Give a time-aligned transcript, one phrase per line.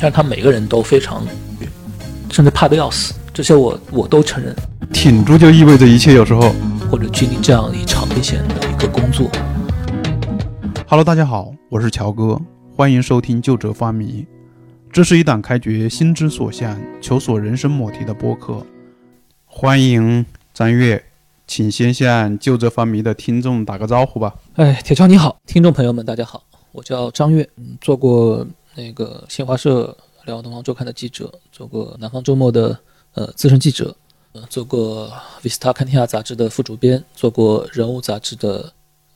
[0.00, 1.24] 但是他每个人都非常，
[2.30, 4.54] 甚至怕得要死，这些我我都承认。
[4.92, 6.54] 挺住就意味着一切，有时候
[6.90, 9.30] 或者经历这样一场危险的一个工作。
[10.86, 12.40] Hello，大家好，我是乔哥，
[12.76, 14.26] 欢迎收听《旧者发迷》，
[14.92, 18.64] 这是一档开掘心之所向、求索人生抹题的播客。
[19.46, 21.02] 欢迎张悦，
[21.46, 24.34] 请先向《旧者发迷》的听众打个招呼吧。
[24.54, 29.96] 哎，铁锹你好，听众朋友们大家好，我叫张悦，嗯，做过那个新华社
[30.26, 32.78] 《辽东方周刊》的记者，做过南方周末的
[33.14, 33.94] 呃资深记者，
[34.32, 35.12] 呃，做过
[35.46, 38.72] 《Vista 看天下》杂志的副主编，做过《人物》杂志的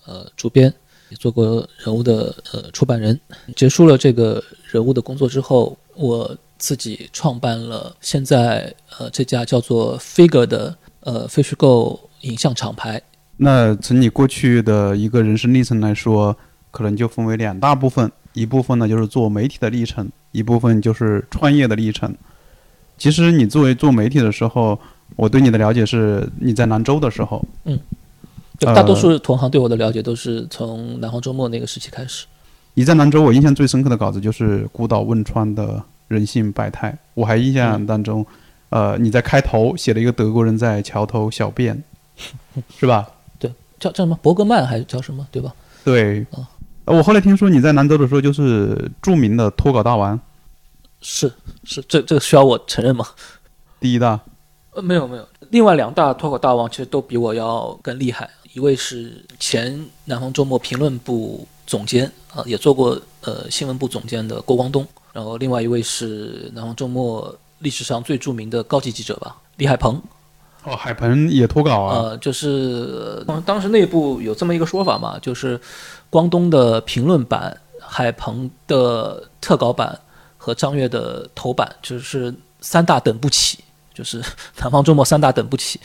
[0.07, 0.73] 呃主编，
[1.09, 3.19] 也做过《人物》的呃出版人。
[3.57, 13.03] 结束了这个人物的工作之后，我自己创办了现在呃这家叫做 Figure 的呃非虚构影像厂牌。
[13.37, 16.37] 那从你过去的一个人生历程来说，
[16.71, 22.15] 可能就分为两大部分，一部分呢就是做媒体的历程，一部分就是创业的历程。
[22.97, 24.79] 其实你作为做媒体的时候，
[25.17, 27.45] 我对你的了解是你在兰州的时候，
[28.59, 32.27] 就呃大多数同行对我的了解都是从南方周末那个时期开始。
[32.75, 36.97] 你在兰州，我印象最深刻的稿子就是孤岛汶川的人性百态。
[37.15, 38.27] 我还印象当中，
[38.71, 41.83] 呃，你在开头写了一个德国人在桥头小便，
[42.77, 43.09] 是吧？
[43.39, 45.55] 对叫叫什么伯格曼还是叫什么对吧？
[45.85, 46.39] 对哦。
[46.39, 46.47] 呃
[46.89, 50.19] 我后来听说你在兰州的时候就是著名的脱稿大王，
[51.03, 51.31] 是
[51.65, 53.07] 是，这这个需要我承认吗？
[53.79, 54.19] 第一大。
[54.73, 58.29] 呃，没有没有，另外两大脱口大王其实都比我要更厉害。
[58.55, 70.01] 一位是前南方周末评论部总监啊、也做过呃新闻部总监的郭光东，然后另外一位是南方周末历史上最著名的高级记者吧，李海鹏。
[70.65, 71.97] 哦，海鹏也脱稿啊。
[71.97, 75.59] 呃，就是呃当时内部有这么一个说法嘛，就是
[76.11, 79.99] 光东的评论版、海鹏的特稿版
[80.37, 83.59] 和张悦的头版，就是三大等不起，
[83.95, 84.23] 就是
[84.59, 85.81] 南方周末三大等不起，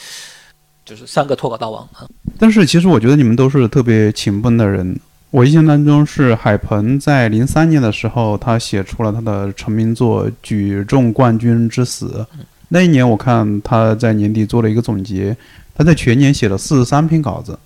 [0.84, 2.08] 就是三个脱稿大王啊。
[2.38, 5.00] 但是其实我觉得你们都是特别勤奋的人。
[5.30, 12.26] 我印象当中是海鹏在零三年的时候，他写出了他的成名作《举重冠军之死》。
[12.74, 15.38] 那一年我看他在年底做了一个总结，
[15.76, 17.58] 他在全年写了四十三篇稿子。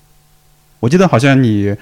[0.82, 1.74] 我记得好像你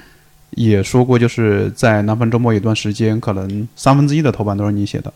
[0.51, 5.11] 也说过，就是在南方周末有段时间，可能三分之一的头版都是你写的。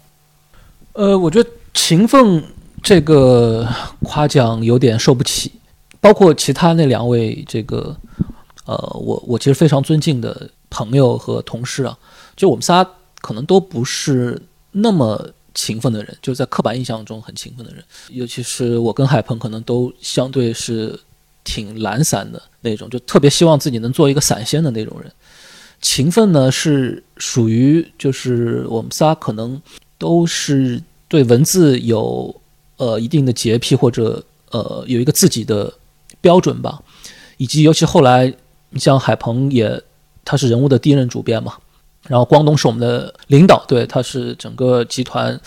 [0.94, 2.44] 呃，我觉得勤奋
[2.81, 3.68] 这个
[4.02, 5.52] 夸奖有点受不起，
[6.02, 7.96] 包括其他那两位这个
[8.66, 11.96] 呃，我我其实非常尊敬的朋友和同事啊，
[12.36, 12.84] 就我们仨
[13.22, 15.30] 可能都不是那么
[15.62, 20.97] 勤奋的人，就是在刻板印象中很勤奋的人，尤其是我跟海鹏可能都相对是
[21.44, 25.12] 挺懒散的那种，就特别希望自己能做一个散仙的那种人。
[25.81, 29.62] 勤奋呢是属于就是我们仨可能
[29.98, 32.34] 都是对文字有
[32.78, 35.74] 呃一定的洁癖或者呃有一个自己的
[36.22, 36.81] 标准吧，
[37.36, 38.34] 以及尤其后来
[38.69, 39.81] 你像海鹏也
[40.24, 41.58] 他是人物的第一任主编嘛，
[42.09, 45.40] 然后光东是我们的领导，对，他是整个集团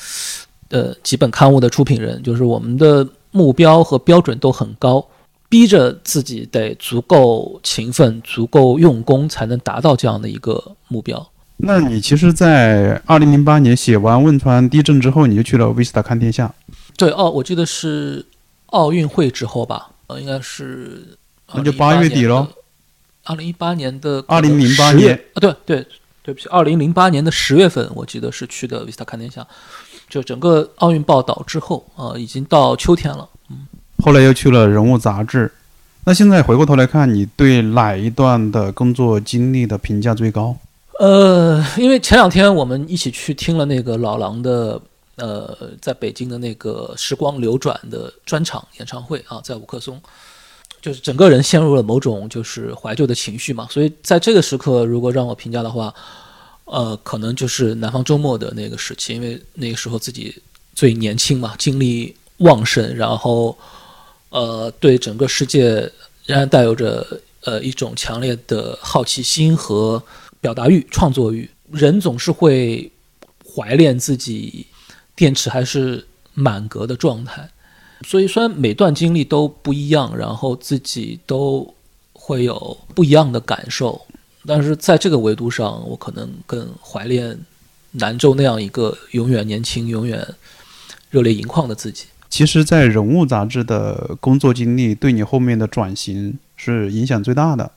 [0.68, 5.04] 的几本刊物的出品人，就是我们的目标和标准都很高。
[5.48, 11.30] 逼着自己得足够勤奋、足够用功，才能达到这样的一个目标。
[11.58, 16.54] 那你其实，在二零零八年写完汶川地震之后，你就去了 Vista 看天下。
[16.96, 18.24] 对，哦我记得是
[18.68, 21.18] 奥运会之后吧，呃，应该是
[21.52, 22.48] 那就八月底喽。
[23.24, 25.86] 二零一八年的2008 10月年啊，对对，
[26.22, 29.46] 对不起，二零零八年的十月份，我记得是去的 Vista 看天下。
[30.08, 33.28] 就整个奥运报道之后啊、已经到秋天了。
[33.50, 33.66] 嗯
[34.04, 35.50] 后来又去了人物杂志。
[36.04, 40.56] 那现在回过头来看，你对哪一段的工作经历的评价最高？
[40.98, 44.80] 呃，因为前两天我们一起去听了那个老狼的
[45.16, 50.00] 呃，在北京的那个时光流转的专场演唱会啊，在五棵松，
[50.82, 53.66] 就是整个人陷入了某种就是怀旧的情绪嘛。
[53.70, 55.94] 所以在这个时刻，如果让我评价的话，
[56.64, 60.42] 呃，可能就是南方周末的那个时期，因为那个时候自己
[60.74, 63.56] 最年轻嘛，精力旺盛，然后
[64.30, 65.80] 呃，对整个世界
[66.26, 67.06] 仍然带有着
[67.44, 70.02] 呃一种强烈的好奇心和
[70.40, 71.48] 表达欲、创作欲。
[71.70, 72.90] 人总是会
[73.54, 74.66] 怀恋自己
[75.14, 77.48] 电池还是满格的状态，
[78.04, 81.74] 所以虽然每段经历都不一样，然后自己都
[82.12, 84.00] 会有不一样的感受，
[84.46, 87.38] 但是在这个维度上，我可能更怀念
[87.92, 90.26] 南州那样一个永远年轻、永远
[91.10, 92.06] 热泪盈眶的自己。
[92.28, 97.70] 其实，在人物杂志的工作经历对你后面的转型是影响最大的，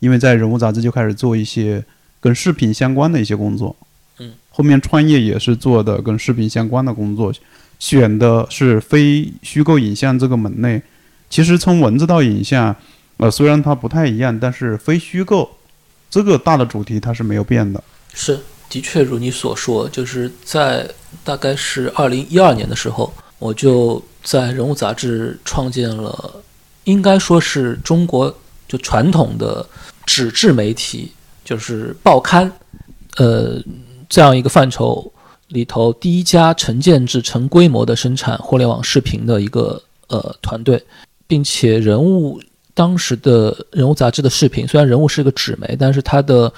[0.00, 1.84] 因为在人物杂志就开始做一些
[2.20, 3.76] 跟视频相关的一些工作。
[4.18, 7.32] 嗯后面创业也是做的跟视频相关的工作，
[7.80, 10.80] 选的是非虚构影像这个门类。
[11.28, 12.74] 其实从文字到影像，
[13.16, 15.50] 呃，虽然它不太一样，但是非虚构
[16.08, 17.82] 这个大的主题它是没有变的。
[18.12, 18.38] 是，
[18.68, 20.88] 的确如你所说，就是在
[21.24, 26.42] 大概是二零一二年的时候，我就在人物杂志创建了，
[26.84, 28.36] 应该说是中国
[28.68, 29.64] 就传统的
[30.04, 31.12] 纸质媒体，
[31.44, 32.50] 就是报刊，
[33.16, 33.62] 呃，
[34.08, 35.12] 这样一个范畴
[35.50, 40.82] 里头第一家成建制、成规模的生产互联网视频的一个呃团队。
[41.30, 42.42] 并且人物
[42.74, 46.52] 当时的人物杂志的视频，虽然人物是个纸媒，但是它的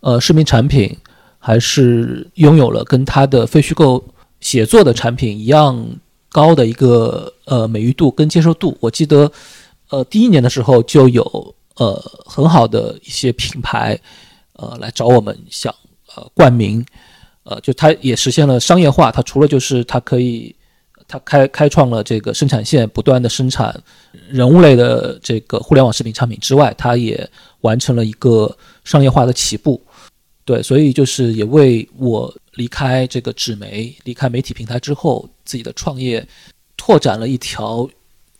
[0.00, 0.96] 呃视频产品
[1.38, 4.02] 还是拥有了跟它的非虚构
[4.40, 5.86] 写作的产品一样
[6.30, 8.74] 高的一个呃美誉度跟接受度。
[8.80, 9.30] 我记得
[9.90, 14.00] 呃第一年的时候就有呃很好的一些品牌
[14.54, 15.70] 呃来找我们想
[16.16, 16.82] 呃冠名，
[17.44, 19.12] 呃就它也实现了商业化。
[19.12, 20.54] 它除了就是它可以。
[21.06, 23.78] 他开开创了这个生产线，不断的生产
[24.30, 27.28] 人物类的这个互联网视频产品之外，他也
[27.60, 29.78] 完成了一个商业化的起步。
[30.46, 36.26] 对，所以就是也为我离开这个纸媒、离开媒体平台之后，自己的创业
[36.74, 37.86] 拓展了一条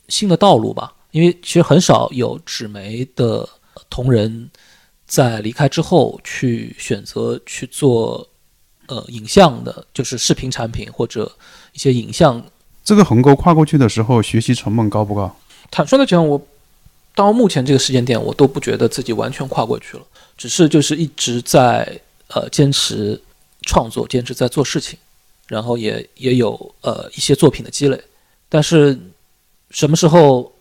[0.09, 0.95] 新的道路吧。
[1.11, 3.47] 因为其实很少有纸媒的
[3.91, 4.51] 同仁
[5.07, 8.27] 在离开之后去选择去做
[8.87, 11.31] 呃影像的，就是视频产品或者
[11.73, 12.43] 一些影像。
[12.85, 15.35] 这个横沟跨过去的时候，学习成本高不高？
[15.71, 16.41] 坦率的讲，我
[17.15, 20.03] 到目前这个时间点，我都不觉得自己完全跨过去了，
[20.37, 21.99] 只是就是一直在
[22.29, 23.21] 呃坚持
[23.63, 24.99] 创作，坚持在做事情，
[25.49, 27.99] 然后也也有呃一些作品的积累。
[28.49, 28.99] 但是
[29.71, 30.53] 什么时候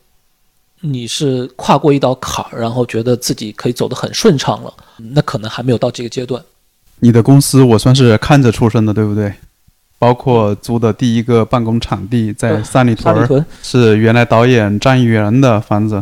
[0.80, 6.44] 你是跨过一道坎儿，然后觉得自己可以走得很顺畅了，那可能还没有到这个阶段。
[7.04, 9.34] 你的公司我算是看着出生的，对不对？
[10.00, 16.02] 包括租的第一个办公场地在三里屯，是原来导演张元的房子，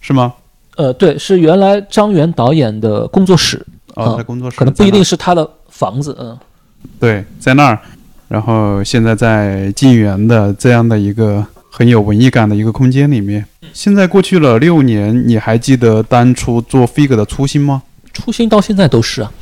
[0.00, 0.32] 是吗？
[0.76, 3.62] 呃，对，是原来张元导演的工作室
[3.94, 6.34] 啊，在工作室，可能不一定是他的房子，嗯，
[6.98, 7.78] 对，在那儿。
[8.28, 13.44] 然后现在在晋源的这样的一个很有文艺感的一个空间里面。
[13.74, 17.82] 现在过去了六年，你还记得当初做 fig 的初心吗？
[18.14, 19.32] 初心到现在都是啊，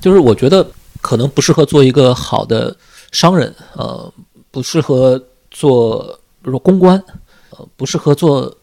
[0.00, 0.68] 就是我觉得
[1.00, 2.76] 可能不适合做一个好的。
[3.10, 4.12] 商人，呃，
[4.50, 5.18] 不适合
[5.50, 6.02] 做，
[6.42, 7.02] 比如说公关，
[7.48, 8.54] 呃，不适合做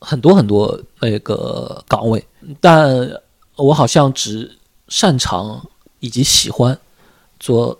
[0.00, 2.26] 很多很多那个岗位。
[2.60, 3.08] 但
[3.54, 4.58] 我好像只
[4.88, 5.64] 擅长
[6.00, 6.76] 以及喜欢
[7.38, 7.78] 做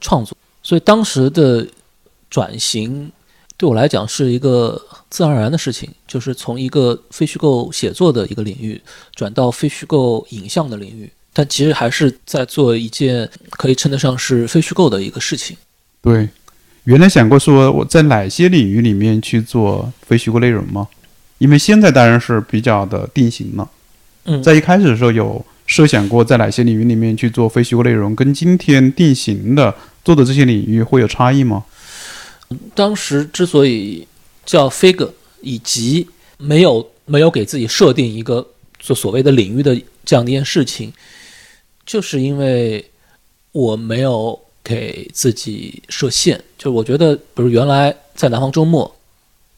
[0.00, 1.66] 创作，所以当时的
[2.30, 3.10] 转型
[3.56, 4.80] 对我来讲是一个
[5.10, 8.80] 自然而然的事情，就是从一个非虚构写作的一个领域
[9.16, 11.12] 转到非虚构影像的领域。
[11.38, 15.54] 但其实还是在做一件可以称得上是非虚构的一个事情。
[16.00, 16.26] 对，
[16.84, 20.88] 原来想过说我在哪些领域里面去做非虚构内容吗？
[21.36, 23.68] 因为现在当然是比较的定型了。
[24.24, 31.66] 嗯，在一开始的时候有设想过在哪些领域里面去做非虚构内容，跟今天定型的做的这些领域会有差异吗？
[32.74, 34.08] 当时之所以
[34.46, 35.10] 叫 fig，
[35.42, 36.08] 以及
[36.38, 38.48] 没有没有给自己设定一个
[38.78, 40.90] 做所谓的领域的这样的一件事情。
[41.86, 42.84] 就是因为
[43.52, 48.92] 我没有给自己设限，就是我觉得，比如原来在南方周末，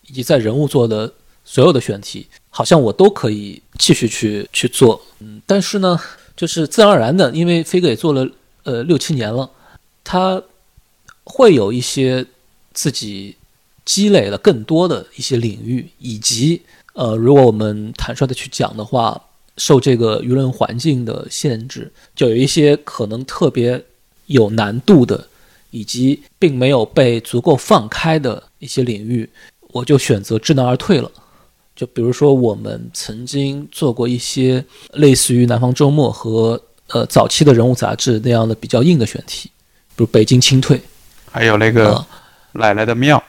[0.07, 1.11] 以及在人物做的
[1.43, 5.00] 所有的选题，好像我都可以继续去去做。
[5.21, 5.99] 嗯，但是呢，
[6.37, 8.29] 就是自然而然的，因为飞哥也做了
[8.64, 9.50] 呃六七年了，
[10.05, 10.43] 他
[11.25, 12.26] 会有一些
[12.75, 13.35] 自己
[13.87, 16.61] 积累了更多的一些领域，以及
[16.93, 19.25] 呃，如果我们坦率的去讲的话。
[19.59, 23.85] 受这个舆论环境的限制，就有一些可能特别
[24.27, 25.27] 有难度的，
[25.71, 29.29] 以及并没有被足够放开的一些领域，
[29.73, 31.11] 我就选择知难而退了。
[31.77, 39.50] 就比如说，我们曾经做过一些类似于《南方周末》和呃早期的人物杂志那样的比较硬的选题，
[39.95, 40.81] 比如北京清退，
[41.31, 42.05] 还有那个
[42.53, 43.23] 奶奶的庙。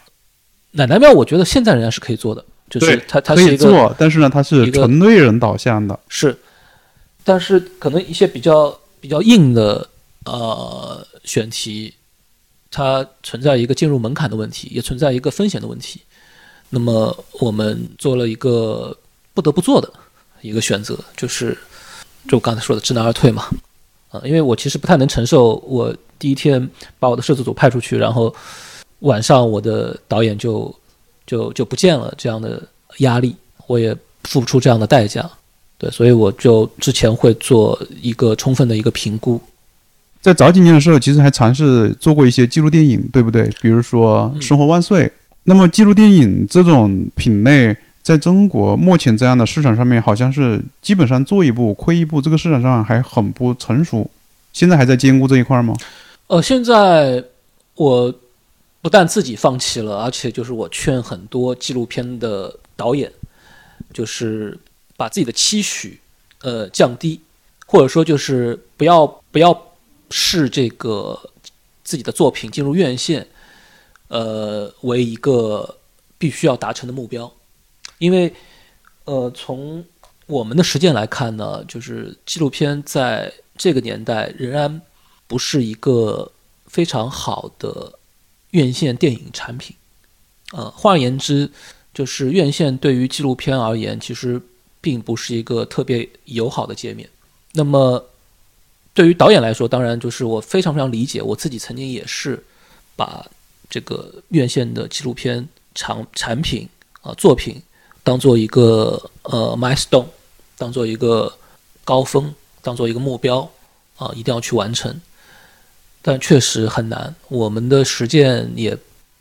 [0.72, 2.44] 奶奶庙，我觉得现在仍然是可以做的。
[2.70, 6.00] 就是他，他可以做，但是呢，它是纯内人导向的。
[6.08, 6.38] 是，
[7.24, 9.90] 但是可能一些比较比较硬的
[10.26, 11.92] 呃选题，
[12.70, 16.02] 它存在一个进入门槛的问题，也存在一个风险的问题。
[16.70, 18.96] 那么我们做了一个
[19.34, 19.92] 不得不做的
[20.42, 21.58] 一个选择，就是
[22.28, 23.48] 就刚才说的知难而退嘛。
[24.12, 28.32] 啊，因为我其实不太能承受，我第一天把我的摄制组派出去，然后
[29.00, 30.72] 晚上我的导演就。
[31.30, 32.60] 就就不见了这样的
[32.98, 33.36] 压力，
[33.68, 35.30] 我也付不出这样的代价，
[35.78, 39.40] 对，所以我就之前会做一个充分的一个评估，
[40.22, 43.48] 在早几年的时候，其实还尝试做过一些记录电影，对不对？
[43.62, 45.06] 比如说《生活万岁》。
[45.44, 54.10] 那么，记录电影这种品类，在中国目前这样的市场上面，好像是基本上做一步亏一步，这个市场上还很不成熟。
[54.52, 55.76] 现在还在兼顾这一块吗？
[56.28, 57.24] 呃，现在
[57.76, 58.14] 我
[58.82, 63.12] 不但自己放弃了，而且就是我劝很多纪录片的导演，
[63.94, 64.58] 就是
[64.96, 66.00] 把自己的期许
[66.42, 67.20] 呃降低，
[67.66, 69.74] 或者说就是不要不要
[70.10, 71.20] 视这个
[71.84, 73.28] 自己的作品进入院线，
[74.08, 75.78] 呃为一个
[76.18, 77.32] 必须要达成的目标，
[77.98, 78.34] 因为
[79.04, 79.84] 呃从
[80.26, 84.82] 我们的实践来看呢，就是纪录片在这个年代仍然
[85.28, 86.32] 不是一个
[86.66, 87.99] 非常好的
[88.52, 89.76] 院线电影产品，
[90.52, 91.50] 呃，换而言之，
[91.94, 94.42] 就是院线对于纪录片而言，其实
[94.82, 97.10] 并不是一个特别友好的界面。
[97.54, 98.04] 那么，
[98.94, 102.44] 对于导演来说，当然就是我非常非常理解，我自己曾经也是
[102.96, 103.26] 把
[103.70, 106.68] 这个院线的纪录片产产品
[107.02, 107.62] 啊作品
[108.04, 110.08] 当做一个呃 milestone，
[110.58, 111.34] 当做一个
[111.84, 112.34] 高峰。
[112.62, 113.50] 当做一个目标
[113.96, 114.94] 啊，一定要去完成，
[116.10, 117.14] 但确实很难。
[117.28, 118.76] 我们的实践也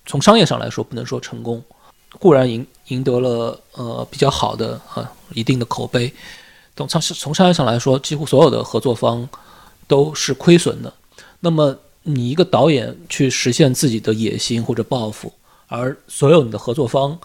[0.06, 1.62] 从商业上来说不能说成功，
[2.18, 6.10] 固然赢赢得了呃比较好的啊一定的口碑，
[6.74, 9.28] 从商从商业上来说，几乎所有的合作方
[9.86, 10.90] 都是亏损的。
[11.40, 15.30] 那么你一个导演去实现自己的野心或者抱负，
[15.66, 17.18] 而所有你的合作方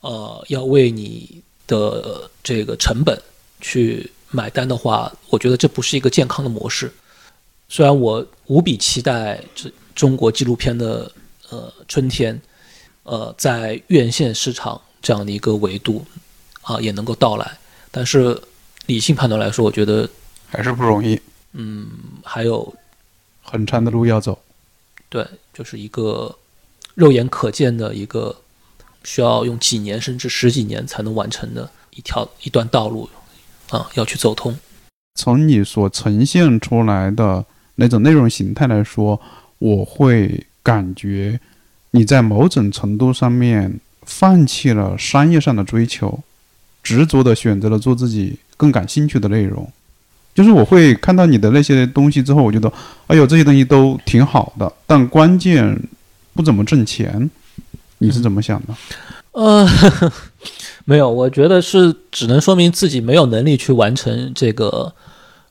[0.00, 3.18] 呃要为你的这个成本
[3.62, 4.12] 去。
[4.32, 6.88] 买单的话，我觉得这不是一个健康的模式。
[7.72, 11.10] 虽然我无比期待这中国纪录片的
[11.50, 12.38] 呃春天，
[13.04, 16.04] 呃，在院线市场这样的一个维度
[16.62, 17.58] 啊也能够到来，
[17.92, 18.38] 但是
[18.86, 20.10] 理性判断来说，我觉得
[20.48, 21.18] 还是不容易。
[21.52, 21.88] 嗯，
[22.24, 22.74] 还有
[23.40, 24.36] 很长的路要走。
[25.08, 25.24] 对，
[25.54, 26.36] 就是一个
[26.94, 28.34] 肉眼可见的一个
[29.04, 33.08] 需要用几年甚至十几年才能完成的一条一段道路。
[33.68, 34.58] 啊，要去走通。
[35.14, 37.44] 从你所呈现出来的
[37.80, 39.18] 那种内容形态来说，
[39.58, 41.40] 我会感觉
[41.92, 46.20] 你在某种程度上面放弃了商业上的追求，
[46.82, 49.66] 执着的选择了做自己更感兴趣的内容。
[50.34, 52.70] 就是我会看到你的那些东西之后，我觉得，
[53.06, 55.76] 哎呦，这些东西都挺好的，但关键
[56.34, 57.30] 不怎么挣钱。
[57.98, 58.74] 你是怎么想的？
[59.32, 59.66] 呃。
[60.86, 64.92] 没有，我觉得是只能说明自己没有能力去完成这个，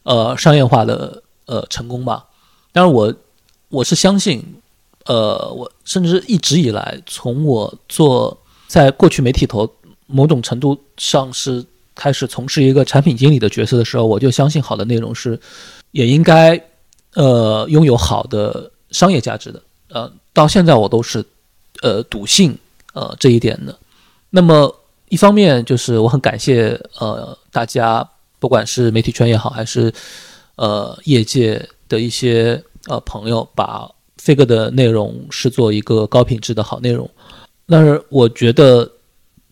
[0.03, 2.25] 呃，商业化的呃成功吧。
[2.71, 3.13] 当然，我
[3.69, 4.41] 我是相信，
[5.05, 8.37] 呃，我甚至一直以来，从我做
[8.67, 9.67] 在过去媒体头
[10.05, 11.65] 某种程度上是
[11.95, 15.39] 开始从事一个产品经理的角色的时候，我就相信好的内容是
[15.91, 16.61] 也应该
[17.15, 19.61] 呃拥有好的商业价值的。
[19.89, 21.25] 呃，到现在我都是
[21.81, 22.55] 呃笃信
[22.93, 23.77] 呃这一点的。
[24.29, 24.75] 那么。
[25.11, 29.91] 一方面就是我很感谢呃大家，不管是媒体圈也好，还是
[30.59, 32.61] 呃业界的一些
[32.91, 37.09] 呃朋友，把飞哥的内容视作一个高品质的好内容。
[37.65, 38.91] 但是我觉得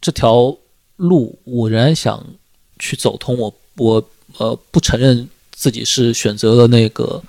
[0.02, 0.54] 这条
[0.98, 2.22] 路我仍然想
[2.78, 7.24] 去走通，我我呃不承认自己是选择了那个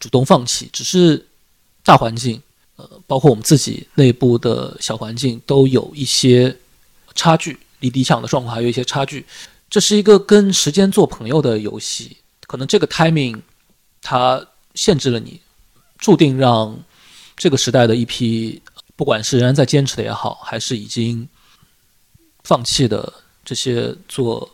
[0.00, 1.24] 主动放弃，只是
[1.84, 2.42] 大环境
[2.76, 6.56] 呃包括我们自己内部的小环境都有一些
[7.14, 7.56] 差距。
[7.80, 9.24] 离理想的状况还有一些差距，
[9.70, 12.16] 这是一个跟时间做朋友的游戏。
[12.50, 13.40] 可能这个 timing
[14.02, 15.40] 它限制了你，
[15.98, 16.76] 注定让
[17.36, 18.60] 这个时代的一批，
[18.96, 21.28] 不管是仍然在坚持的也好，还是已经
[22.42, 23.12] 放弃的
[23.44, 24.50] 这些做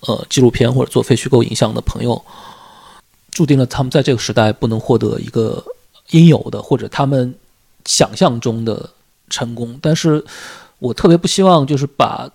[0.00, 2.24] 呃纪录片或者做非虚构影像的朋友，
[3.30, 5.62] 注定了他们在这个时代不能获得一个
[6.12, 7.34] 应有的或者他们
[7.84, 8.88] 想象中的
[9.28, 9.78] 成功。
[9.82, 10.24] 但是
[10.78, 12.30] 我特别不希望就是把。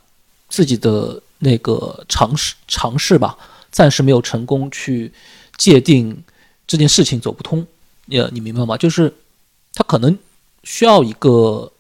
[0.54, 3.38] 自己的那个尝试尝试吧，
[3.72, 5.12] 暂时没有成功去
[5.58, 6.24] 界定
[6.68, 7.66] 这件事情走不通，
[8.10, 8.78] 呃，你明白吗？
[8.78, 9.14] 就是
[9.74, 10.18] 他可能
[10.64, 11.72] 需要一个，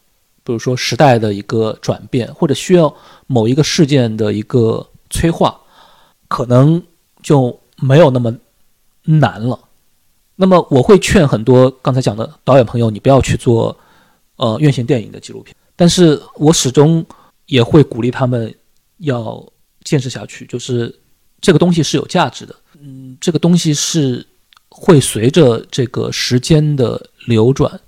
[0.43, 2.95] 比如说时代的一个转变，或者需要
[3.27, 5.59] 某一个事件的一个催化，
[6.27, 6.81] 可能
[7.21, 8.35] 就没有那么
[9.03, 9.59] 难了。
[10.35, 13.77] 那么我会劝很多刚才讲的导演朋友，你不要去做
[14.37, 17.05] 呃院线电影的纪录片，但是我始终
[17.45, 18.53] 也会鼓励他们。
[19.03, 19.43] 要
[19.83, 20.95] 坚持下去，就是
[21.41, 24.25] 这个东西是有价值的，嗯，这个东西是
[24.69, 27.81] 会随着这个时间的流转、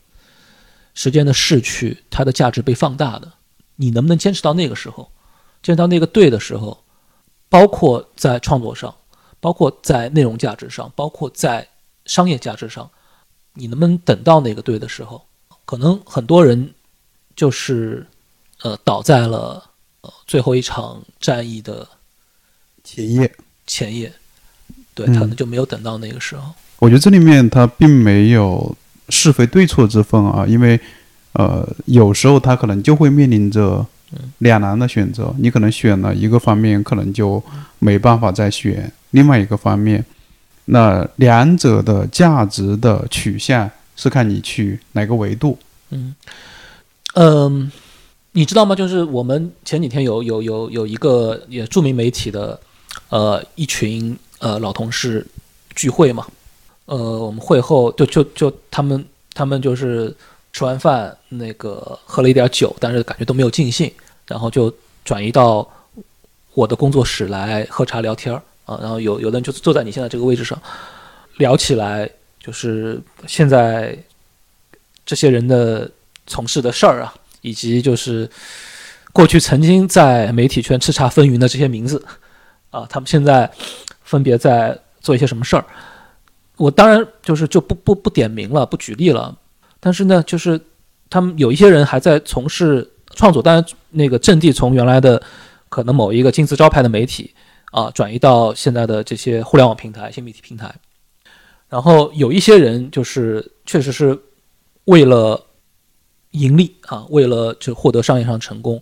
[0.93, 3.31] 时间的逝去，它的价值被放大的。
[3.75, 5.11] 你能不能坚持到那个时候，
[5.61, 6.83] 坚持到那个对的时候，
[7.49, 8.93] 包括在创作上，
[9.39, 11.67] 包括在内容价值上，包括在
[12.05, 12.89] 商业价值上，
[13.53, 15.25] 你能不能等到那个对的时候？
[15.65, 16.73] 可能很多人
[17.35, 18.05] 就是
[18.61, 19.63] 呃倒在了
[20.01, 21.87] 呃最后一场战役的
[22.83, 24.11] 前夜，前夜，
[24.93, 26.53] 对，他可能就没有等到那个时候。
[26.79, 28.75] 我觉得这里面他并没有
[29.09, 30.79] 是非对错之分啊，因为
[31.33, 33.85] 呃，有时候他可能就会面临着
[34.39, 37.41] 两难的选择，你可能选了一个方面，可能就
[37.79, 40.03] 没办法再选另外一个方面。
[40.65, 45.57] 那两者的价值的取向是看你去哪个维度。
[45.89, 46.15] 嗯，
[47.15, 47.71] 嗯，
[48.33, 48.75] 你知道吗？
[48.75, 52.59] 就是我们前几天有有有有一个也著名媒体的
[53.13, 55.23] 呃一群呃老同事
[55.75, 56.25] 聚会嘛，
[56.85, 59.05] 呃，我们会后就就就他们
[59.35, 60.11] 他们就是
[60.51, 63.91] 吃完饭那个喝了一点酒，但是感觉都没有尽兴，
[64.25, 64.73] 然后就
[65.05, 65.67] 转移到
[66.55, 68.33] 我的工作室来喝茶聊天
[68.65, 70.59] 啊，然后有有的人就坐在你现在这个位置上
[71.37, 73.95] 聊起来，就是现在
[75.05, 75.87] 这些人的
[76.25, 78.27] 从事的事儿啊，以及就是
[79.11, 82.03] 过去曾经在媒体圈叱咤风云的这些名字
[82.73, 83.49] 啊，他们现在
[84.01, 85.63] 分别在做一些什么事儿。
[86.57, 89.37] 我当然就是就不不不点名了，不举例了。
[89.79, 90.59] 但是呢，就是
[91.07, 95.21] 他们有一些人还在从事创作，当然那个阵地从原来的
[95.69, 97.33] 可能某一个金字招牌的媒体
[97.71, 100.73] 啊，转移到现在的这些互联网平台、新媒体平台。
[101.69, 104.19] 然后有一些人就是确实是
[104.85, 105.45] 为了
[106.31, 108.81] 盈利啊，为了就获得商业上成功，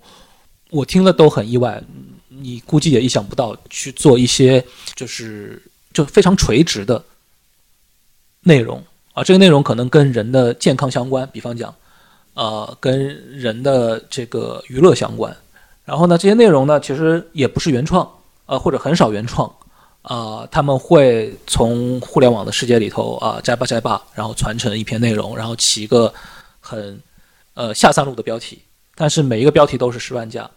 [0.69, 1.83] 我听了都很意外。
[2.41, 4.63] 你估计也意想不到去做一些
[4.95, 5.61] 就是
[5.93, 7.03] 就非常垂直的
[8.41, 8.83] 内容
[9.13, 11.73] 啊，这个内容可能跟人的健康相关，比方讲，
[12.33, 13.07] 呃，跟
[13.37, 15.35] 人的这个娱乐相关。
[15.85, 18.09] 然后呢，这些内容呢，其实也不是原创，
[18.45, 19.53] 呃，或者很少原创。
[20.03, 26.11] 啊、他们会从互联网的世界里头啊、摘吧摘吧，然后传承一篇内容，然后起一个
[26.59, 26.99] 很
[27.53, 28.63] 呃下三路的标题，
[28.95, 30.49] 但是每一个标题都是十万加。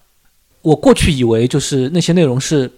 [0.65, 2.71] 我过去以为就是那些内容是，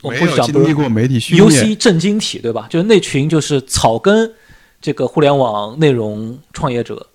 [0.00, 2.66] 我没过去讲不是有经历过媒体训练，UC 正经体对吧？
[2.70, 4.34] 就是那群就是草根
[4.80, 7.06] 这个互联网内容创业者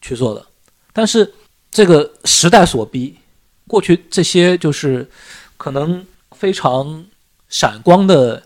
[0.00, 0.44] 去做的，
[0.92, 1.32] 但是
[1.70, 3.14] 这个时代所逼，
[3.68, 5.08] 过去这些就是
[5.56, 7.04] 可能非常
[7.48, 8.42] 闪光的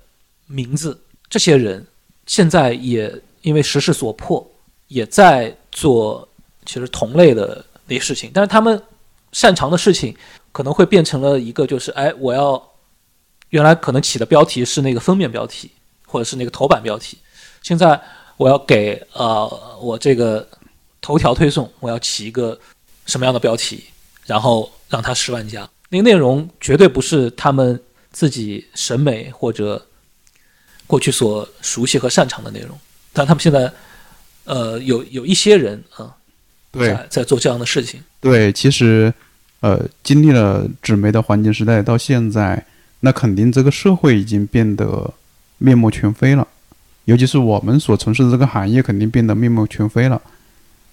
[0.47, 1.01] 名字，
[1.31, 1.87] 这些人
[2.27, 4.47] 现在也因为时势所迫，
[4.89, 6.29] 也在做
[6.67, 8.79] 其实同类的那些事情，但是他们
[9.33, 10.15] 擅长的事情
[10.57, 12.71] 可能会变成了一个就是哎，我要
[13.51, 15.71] 原来可能起的标题是那个封面标题，
[16.07, 17.19] 或者是那个头版标题，
[17.61, 18.01] 现在
[18.39, 19.47] 我要给呃
[19.83, 20.49] 我这个
[21.03, 22.59] 头条推送，我要起一个
[23.05, 23.85] 什么样的标题，
[24.25, 25.69] 然后让它十万加。
[25.91, 27.79] 那个内容绝对不是他们
[28.11, 29.87] 自己审美或者
[30.87, 32.81] 过去所熟悉和擅长的内容，
[33.13, 33.71] 但他们现在
[34.45, 36.17] 呃有有一些人啊、
[36.73, 38.03] 对在在做这样的事情。
[38.23, 39.13] 对，其实
[39.67, 42.65] 呃，经历了纸媒的黄金时代到现在，
[43.01, 45.13] 那肯定这个社会已经变得
[45.59, 46.47] 面目全非了，
[47.07, 50.23] 尤其是我们所从事的这个行业，肯定变得面目全非了。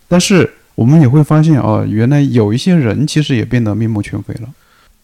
[0.08, 4.50] 但是我们也会发现，哦，原来有一些人其实也变得面目全非了。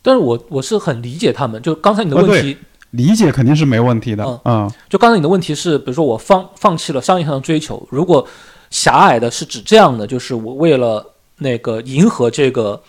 [0.02, 2.58] 但是我我是很理解他们，就刚才你的啊问题，
[2.92, 8.28] 理解肯定是没问题的嗯啊、就刚才你的问题是，比如说我放放弃了商业上的追求，如果
[8.72, 11.06] 狭隘的是指这样的，就是我为了
[11.38, 12.82] 那个迎合这个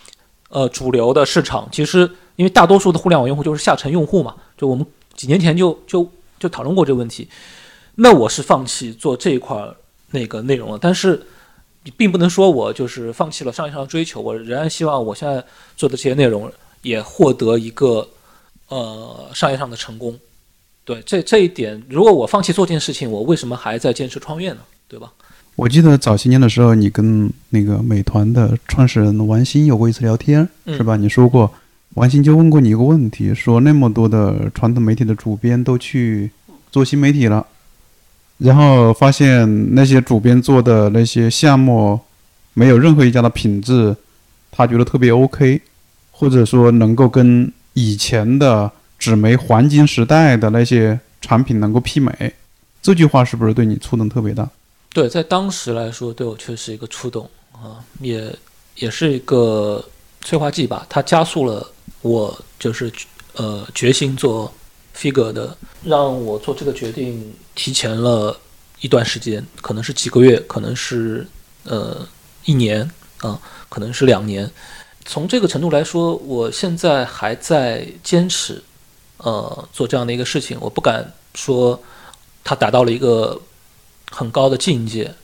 [0.51, 2.01] 呃主流的市场，其实
[2.37, 4.85] 因为大多数的互联网用户就是下沉用户嘛，就我们
[5.15, 6.07] 几年前就就
[6.39, 7.29] 就讨论过这个问题，
[7.95, 9.67] 那我是放弃做这一块
[10.11, 11.27] 那个内容了，但是
[11.85, 15.43] 你并不能说我就是放弃了商业上的追求，我仍然希望我现在
[15.77, 18.07] 做的这些内容也获得一个
[18.69, 20.19] 呃商业上的成功。
[20.85, 24.61] 对，这这一点，如果我放弃做这件事情，我为什么还在坚持创业呢？
[24.89, 25.13] 对吧？
[25.57, 30.97] 我记得早些年的时候，你跟那个美团的创始人王兴有过一次聊天，嗯是吧？
[30.97, 31.53] 你说过，
[31.95, 36.31] 王兴就问过你一个问题，说那么多的传统媒体的主编都去
[36.71, 37.47] 做新媒体了，
[38.39, 42.01] 然后发现那些主编做的那些项目
[42.55, 43.95] 没有任何一家的品质，
[44.51, 45.61] 他觉得特别 OK，
[46.11, 52.33] 或者说能够跟以前的纸媒黄金时代的那些产品能够媲美。
[52.81, 54.49] 这句话是不是对你触动特别大？
[54.93, 58.35] 对，在当时来说，对我确实一个触动啊，也
[58.75, 59.85] 也是一个
[60.21, 60.85] 催化剂吧。
[60.89, 61.71] 它加速了
[62.03, 62.93] 我就是
[63.35, 64.53] 呃决心做
[64.97, 68.37] figure 的，让我做这个决定提前了
[68.81, 71.27] 一段时间，可能是几个月，可能是
[71.65, 72.05] 呃
[72.45, 74.51] 一年啊，可能是两年。
[75.05, 78.63] 从这个程度来说，我现在还在坚持
[79.19, 81.81] 呃做这样的一个事情，我不敢说
[82.43, 83.41] 它达到了一个
[84.11, 85.15] 很高的境界，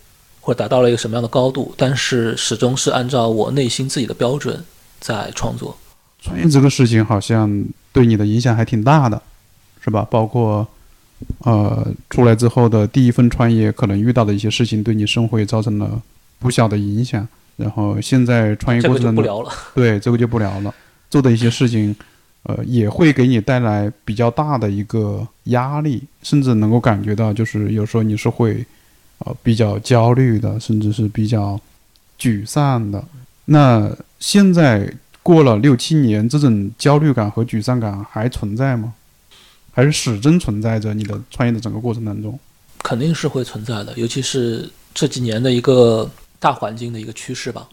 [0.40, 4.64] 或者达到了一个什么样的高度，但是始终是按照我内心自己的标准
[4.98, 5.76] 在创作。
[6.22, 9.20] 创业这个事情好像对你的影响还挺大的，
[9.84, 10.06] 是吧？
[10.10, 10.66] 包括
[11.40, 16.00] 呃出来之后的第一份创业，可能遇到的一些事情，对你生活也造成了
[16.38, 17.26] 不小的影响。
[17.56, 19.50] 然后现在创业过程不聊了。
[19.74, 20.74] 对这个就不聊了，
[21.08, 21.96] 做的一些事情，
[22.42, 28.62] 呃，也会给你带来比较大的一个压力，甚至能够感觉到，就是有时候你是会
[29.18, 31.60] 呃比较焦虑的，甚至是比较
[32.18, 33.02] 沮丧的。
[33.46, 38.94] 那现在过了六七年，这种焦虑感和沮丧感还存在吗？
[39.72, 40.94] 还是始终存在着？
[40.94, 42.38] 你的创业的整个过程当中，
[42.82, 47.68] 肯定是会存在的，尤其是这几年的一个大环境的一个趋势吧。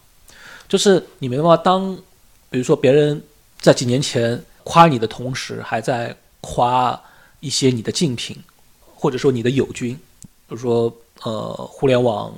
[0.68, 1.96] 就是你没办法当，
[2.50, 3.22] 比如说别人
[3.58, 7.00] 在几年前夸你的同时，还在夸
[7.40, 8.36] 一些你的竞品，
[8.94, 9.94] 或者说你的友军，
[10.46, 12.34] 比如说呃互联网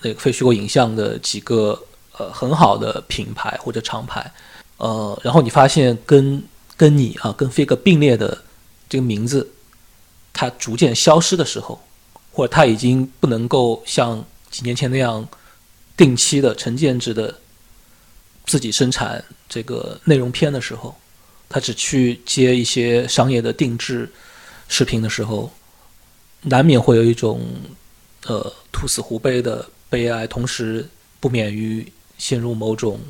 [0.00, 1.78] 那个非虚构影像的几个
[2.16, 4.32] 呃很好的品牌或者厂牌，
[4.76, 6.42] 呃，然后你发现跟
[6.76, 8.42] 跟你啊跟 Fig 并列的
[8.88, 9.50] 这个名字，
[10.32, 11.80] 它逐渐消失的时候，
[12.32, 15.28] 或者它已经不能够像几年前那样
[15.96, 17.34] 定期的、成建制的
[18.46, 20.94] 自己生产这个内容片的时候，
[21.48, 24.10] 他只去接一些商业的定制
[24.68, 25.50] 视频的时候，
[26.42, 27.40] 难免会有一种
[28.28, 30.86] 呃兔死狐悲的悲哀，同时
[31.18, 33.00] 不免于陷入某种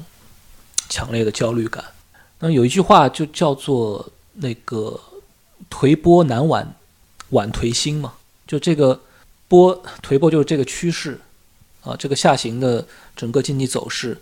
[0.88, 1.84] 强烈的焦虑感。
[2.38, 4.98] 那有一句话就叫做那个
[5.68, 6.74] 颓波难挽
[7.30, 8.14] 挽颓新嘛，
[8.46, 8.98] 就这个
[9.48, 11.20] 波颓波就是这个趋势
[11.82, 14.16] 啊，这个下行的整个经济走势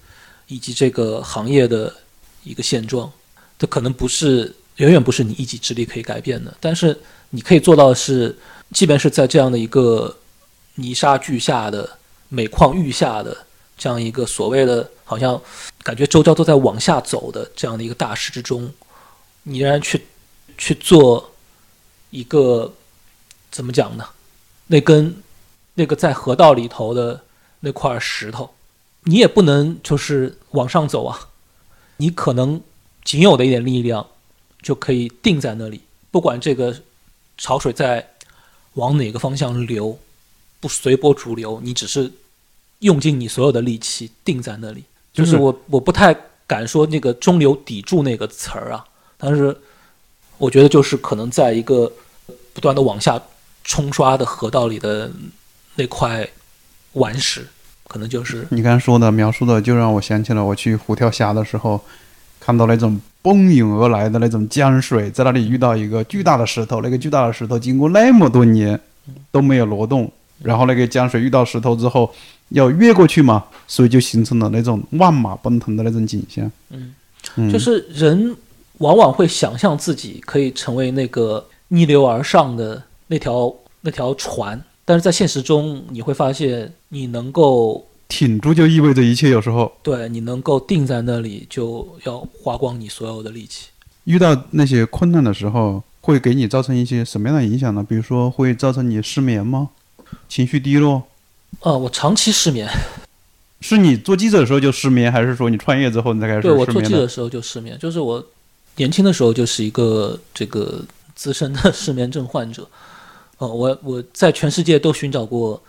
[0.47, 1.95] 以及这个行业的
[2.43, 3.13] 一个现状，
[3.59, 6.99] 这可能不是远远不是你一己之力可以改变的，但是
[7.31, 8.35] 你可以做到的是，
[8.73, 10.17] 即便是在这样的一个
[10.77, 13.37] 泥沙俱下的、每况愈下的
[13.77, 15.41] 这样一个所谓的好像
[15.83, 18.73] 感觉周遭都在往下走的这样的一个大势之中，
[19.43, 20.07] 你仍然去
[20.57, 21.33] 去做
[22.11, 22.73] 一个
[23.51, 24.09] 怎么讲呢？
[24.69, 25.23] 那根
[25.75, 27.23] 那个在河道里头的
[27.61, 28.55] 那块石头，
[29.03, 31.29] 你也不能就是往上走啊，
[31.99, 32.61] 你可能
[33.05, 34.07] 仅有的一点力量
[34.62, 36.83] 就可以定在那里，不管这个
[37.39, 38.15] 潮水在
[38.75, 39.99] 往哪个方向流，
[40.66, 42.11] 不随波逐流，你只是
[42.81, 44.83] 用尽你所有的力气定在那里。
[45.12, 46.12] 就就是是我我不太
[46.44, 48.85] 敢说那个中流砥柱那个词儿啊，
[49.16, 49.57] 但是
[50.38, 51.90] 我觉得就是可能在一个
[52.52, 53.22] 不断的往下
[53.62, 55.09] 冲刷的河道里的
[55.76, 56.29] 那块
[56.94, 57.46] 顽石，
[57.87, 61.81] 可能就是你刚才说的描述的，就让我想起了我去虎跳峡的时候，
[62.40, 68.79] 看到那种奔涌而来的那种江水，在那里遇到一个巨大的石头，那个巨大的石头经过那么多年
[69.31, 72.12] 都没有挪动，然后那个江水遇到石头之后
[72.51, 76.51] 要越过去嘛，所以就形成了那种万马奔腾的那种景象。
[76.70, 76.94] 嗯
[77.37, 78.37] 嗯，就是人
[78.79, 93.68] 往往会想象自己可以成为那个逆流而上的那条那条船，但是在现实中你会发现，你能够挺住就意味着一切，有时候对你能够定在那里，就要花光你所有的力气。
[94.05, 97.85] 遇到那些困难的时候，会给你造成一些什么样的影响呢？
[97.88, 99.70] 比如说会造成你失眠吗？
[100.29, 101.03] 情绪低落？
[101.61, 102.69] 呃，我长期失眠，
[103.61, 106.88] 是你做记者的时候就失眠，还是说你创业之后你才开始对我失眠的？
[106.88, 108.25] 做记者的时候就失眠，就是我
[108.77, 112.69] 年轻的时候就是一个这个资深的失眠症患者。
[113.38, 115.62] 呃，我我在全世界都寻找过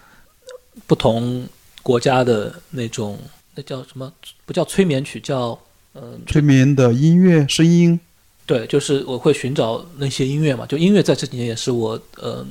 [0.85, 1.45] 不同
[1.83, 3.19] 国家的那种，
[3.55, 4.11] 那叫什么？
[4.45, 5.57] 不叫催眠曲，叫
[5.93, 7.99] 嗯、催眠的音乐声音，
[8.45, 12.45] 对，就是我会寻找那些音乐嘛，就音乐在这几年也是我呃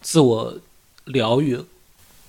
[0.00, 0.54] 自我
[1.04, 1.58] 疗愈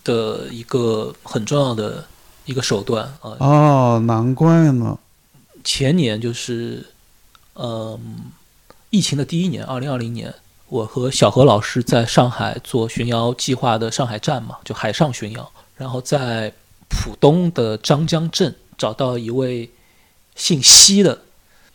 [0.04, 2.06] 的一个很重要的
[2.46, 3.38] 一个手段啊。
[3.40, 4.98] 哦，难怪呢。
[5.64, 6.86] 前年就是
[7.56, 8.32] 嗯
[8.90, 10.34] 疫情的第一年，二零二零年，
[10.68, 16.54] 我和小何老师在上海做巡瑶计划的上海站嘛，就海上巡瑶，然后在
[16.90, 19.70] 浦东的张江镇找到一位
[20.36, 21.22] 姓西的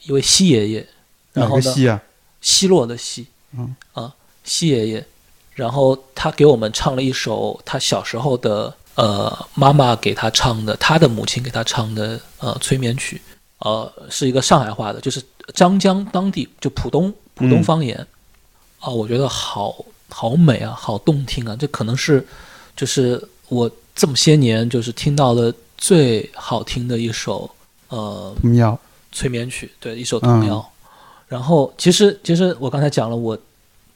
[0.03, 0.87] 一位西爷爷，
[1.33, 1.63] 然哪后呢。
[1.63, 2.03] 个戏啊？
[2.41, 5.07] 奚落的奚，嗯啊，奚爷爷，
[5.59, 13.21] 然后他给我们唱了一首他小时候的呃妈妈给他唱的，他的母亲给他唱的呃催眠曲，
[13.59, 15.21] 呃是一个上海话的，就是
[15.55, 18.07] 张江当地就浦东浦东嗯方言，
[18.79, 19.75] 啊、我觉得好
[20.09, 22.25] 好美啊，好动听啊，这可能是
[22.77, 27.51] 就是我这么些年就是听到的最好听的一首
[27.89, 28.79] 呃童谣。
[29.11, 30.65] 催眠曲，对，一首童谣。
[31.27, 33.37] 然后其实其实我刚才讲了，我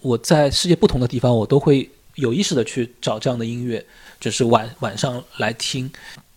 [0.02, 3.82] 我在世界不同的地方，我都会有意识的去找这样的音乐，
[4.20, 5.90] 就是晚晚上来听。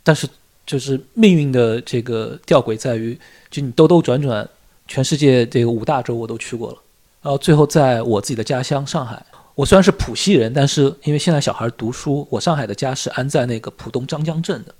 [0.03, 0.27] 但是
[0.65, 4.47] 就是命运的这个吊诡在于，就你兜兜转转，
[4.87, 6.77] 全世界这个五大洲我都去过了，
[7.21, 9.25] 然后最后在我自己的家乡上海，
[9.55, 14.73] 我虽然是浦西人，但是因为现在小孩读书，我上海的家是安在那个浦东张江镇的，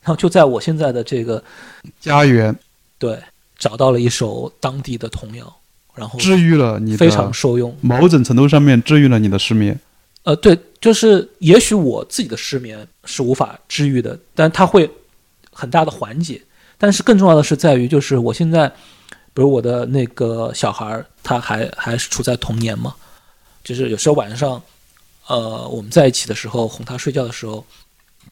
[0.00, 1.42] 然后就在我现在的这个
[2.00, 2.54] 家园。
[2.98, 3.18] 对
[3.58, 5.56] 找到了一首当地的童谣，
[5.94, 7.76] 然后治愈了你，非常受用。
[7.80, 9.78] 某种程度上面治愈了你的失眠。
[10.24, 14.88] 呃，对，就是也许我自己的失眠是无法治愈的，但它会
[15.52, 16.40] 很大的缓解。
[16.78, 18.68] 但是更重要的是在于，就是我现在，
[19.34, 22.94] 比如我的那个小孩儿，他还还是处在童年嘛，
[23.62, 24.60] 就是有时候晚上，
[25.26, 27.64] 呃，我们在一起的时候，哄他睡觉的时候，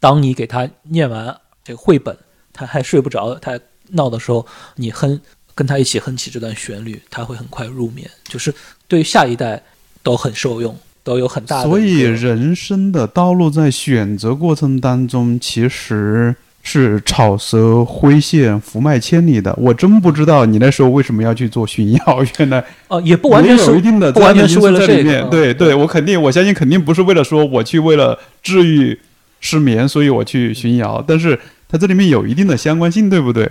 [0.00, 2.16] 当你给他念完这个绘本，
[2.52, 4.44] 他还睡不着，他闹的时候，
[4.76, 5.20] 你哼
[5.60, 8.08] 跟他一起哼起这段旋律，他会很快入眠。
[8.24, 8.48] 就是
[8.88, 9.62] 对于下一代
[10.02, 10.74] 都很受用。
[11.02, 19.52] 都有很大的，所以人生的道路在选择过程当中，其实是草蛇灰线、福脉千里的。
[19.58, 25.22] 我真不知道你那时候为什么要去做巡药，原来哦，也不完全是有一定的，不完全是为了这个。
[25.30, 29.00] 对对，我肯定，我相信肯定不是为了说我去为了治愈
[29.40, 31.02] 失眠，所以我去巡谣。
[31.08, 33.50] 但是它这里面有一定的相关性，对不对？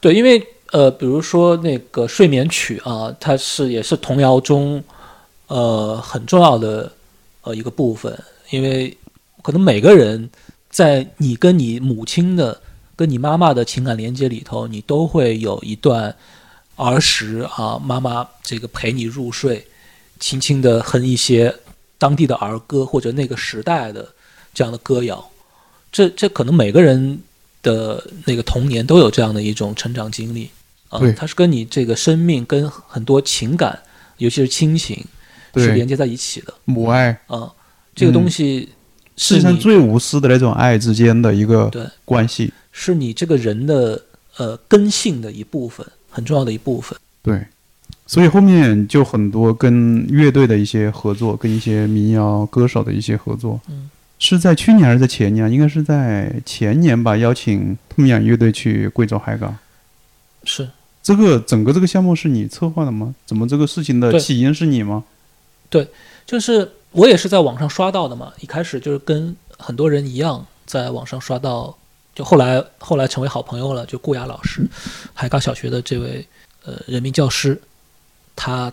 [0.00, 4.82] 对，因为呃，比如说那个睡眠曲啊，它是也是童谣中。
[5.50, 6.92] 呃，很重要的
[7.40, 8.94] 呃一个部分，因为
[9.40, 10.28] 可能每个人
[10.68, 12.60] 在你跟你母亲的、
[12.94, 16.14] 跟你妈妈的情感连接里头，你都会有一段
[16.76, 19.66] 儿时啊，妈妈这个陪你入睡，
[20.20, 21.54] 轻轻的哼一些
[21.96, 24.06] 当地的儿歌或者那个时代的
[24.52, 25.30] 这样的歌谣，
[25.90, 27.22] 这这可能每个人
[27.62, 30.50] 的那个童年都有这样的一种成长经历
[30.88, 33.78] 啊，它是跟你这个生命跟很多情感，
[34.18, 35.04] 尤其是亲情。
[35.56, 37.50] 是连接在一起的母爱啊，
[37.92, 38.68] 这个东西
[39.16, 44.00] 世界上最无私的那种爱之间的一个对关系，是你这个人的
[44.36, 46.96] 呃根性的一部分，很重要的一部分。
[47.22, 47.44] 对，
[48.06, 53.60] 所以后面就很多跟乐队的一些合作，跟一些民谣歌手的一些合作。
[53.68, 55.50] 嗯，是在去年还是在前年？
[55.50, 57.16] 应该是在前年吧。
[57.16, 59.56] 邀请痛仰乐队去贵州海港。
[60.44, 60.68] 是
[61.02, 63.14] 这个整个这个项目是你策划的吗？
[63.24, 65.04] 怎么这个事情的起因是你吗？
[65.70, 65.88] 对，
[66.26, 68.32] 就是我也是在网上刷到的嘛。
[68.40, 71.76] 一开始就是跟很多人一样，在网上刷到，
[72.14, 73.86] 就后来后来成为好朋友了。
[73.86, 74.68] 就顾雅老师，
[75.14, 76.26] 海港小学的这位
[76.64, 77.60] 呃人民教师，
[78.36, 78.72] 他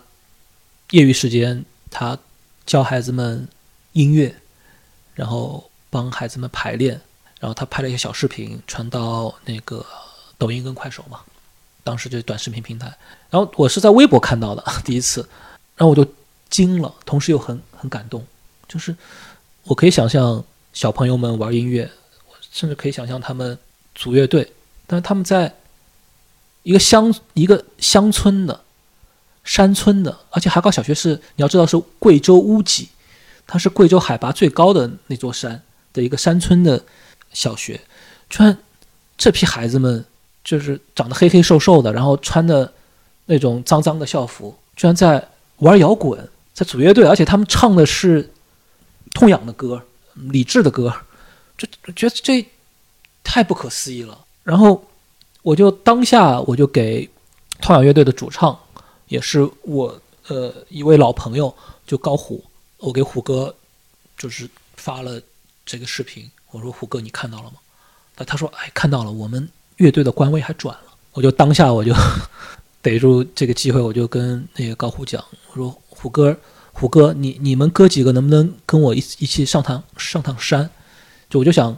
[0.90, 2.18] 业余时间他
[2.64, 3.46] 教孩子们
[3.92, 4.34] 音乐，
[5.14, 7.00] 然后帮孩子们排练，
[7.40, 9.84] 然后他拍了一些小视频传到那个
[10.36, 11.20] 抖音跟快手嘛，
[11.86, 12.86] 当时就是短视频平台。
[13.30, 15.20] 然后我是在微博看到的 第一次，
[15.76, 16.04] 然后我就。
[16.48, 18.24] 惊了，同时又很很感动，
[18.68, 18.94] 就是
[19.64, 21.90] 我可以想象小朋友们玩音乐，
[22.52, 23.58] 甚至可以想象他们
[23.96, 24.52] 组乐队，
[24.86, 25.52] 但是他们在
[26.62, 28.60] 一个乡一个乡村的
[29.42, 32.90] 山村的，而且海港小学是你要知道是贵州乌脊，
[33.44, 35.60] 它是贵州海拔最高的那座山
[35.92, 36.84] 的一个山村的
[37.32, 37.80] 小学，
[38.30, 38.56] 居然
[39.18, 40.04] 这批孩子们
[40.46, 42.72] 就是长得黑黑瘦瘦的，然后穿的
[43.26, 46.26] 那种脏脏的校服，居然在玩摇滚。
[46.54, 48.32] 在组乐队，而且他们唱的是
[49.12, 49.78] 痛仰的歌，
[50.14, 50.90] 理智的歌，
[51.58, 52.48] 就觉得这
[53.22, 54.18] 太不可思议了。
[54.42, 54.82] 然后
[55.42, 57.06] 我就当下我就给
[57.60, 58.58] 痛仰乐队的主唱，
[59.08, 61.54] 也是我呃一位老朋友，
[61.86, 62.42] 就高虎，
[62.78, 63.54] 我给虎哥
[64.16, 65.20] 就是发了
[65.66, 67.56] 这个视频，我说虎哥你看到了吗？
[68.16, 70.82] 他他说哎看到了，我们乐队的官位还转了。
[71.12, 71.94] 我就当下我就
[72.82, 75.76] 逮住这个机会，我就跟那个高虎讲，我说。
[75.98, 76.36] 虎哥，
[76.74, 80.68] 虎哥，你你们哥几个能不能跟我一一起上趟上趟山？
[81.30, 81.74] 就我就想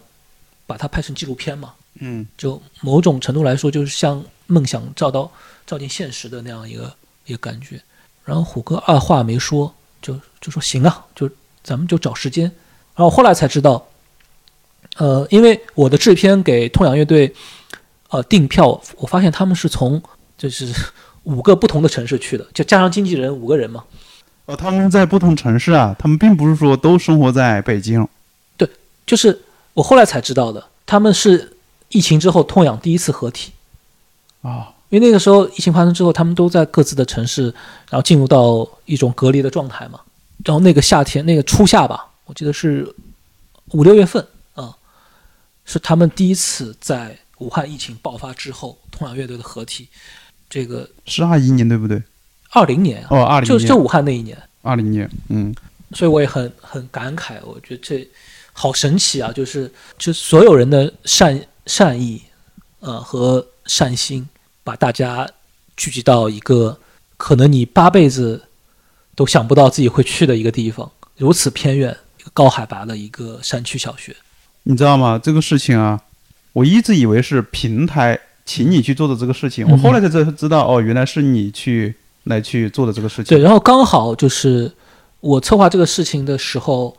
[0.67, 1.73] 把它拍成纪录片嘛。
[2.01, 5.31] 嗯，就某种程度来说，就是像梦想照到
[5.65, 6.93] 照进现实的那样一个
[7.27, 7.81] 一个感觉。
[8.25, 11.31] 然后虎哥二话没说，就就说行啊，就
[11.63, 12.45] 咱们就找时间。
[12.97, 13.87] 然后后来才知道，
[14.97, 17.33] 呃，因为我的制片给痛仰乐队
[18.09, 20.03] 呃订票，我发现他们是从
[20.37, 20.73] 就是
[21.25, 23.85] 五个不同的城市去的，就加上经纪人五个人嘛。
[24.47, 28.07] 哦，他们在不同城市啊，他们并不是说都生活在北京。
[28.57, 28.69] 对，
[29.07, 29.39] 就是
[29.75, 31.57] 我后来才知道的，他们是
[31.91, 33.53] 疫情之后痛仰第一次合体
[34.41, 37.53] 啊，因为那个时候疫情发生之后，他们都在各自的城市，
[37.91, 40.01] 然后进入到一种隔离的状态嘛。
[40.45, 42.95] 然后那个夏天，那个初夏吧，我记得是
[43.73, 44.75] 五六月份啊，
[45.67, 49.89] 是他们第一次在武汉疫情爆发之后，痛仰乐队的合体。
[50.51, 52.03] 这个是二一年对不对？
[52.51, 55.55] 二零年啊，哦，二零就就武汉那一年，二零年，嗯，
[55.93, 58.09] 所以我也很很感慨，我觉得这
[58.55, 59.31] 好神奇啊！
[59.31, 62.23] 就是就所有人的善善意，
[62.81, 64.27] 呃和善心，
[64.65, 65.29] 把大家
[65.77, 66.79] 聚集到一个
[67.19, 68.43] 可能你八辈子
[69.15, 71.95] 都想不到自己会去的一个地方，如此偏远、
[72.33, 74.17] 高海拔的一个山区小学。
[74.63, 75.21] 你知道吗？
[75.23, 76.01] 这个事情啊，
[76.53, 83.37] 我一直以为是平台请你去做的这个事情，我后来才知知道，哦，原来是你去来去做的这个事情。
[83.37, 84.71] 对，然后刚好就是
[85.21, 86.97] 我策划这个事情的时候，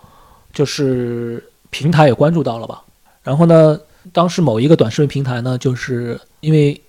[0.54, 2.84] 就是平台也关注到了吧。
[3.24, 3.80] 然后呢，
[4.14, 6.80] 当时某一个短视频平台呢，就是因为，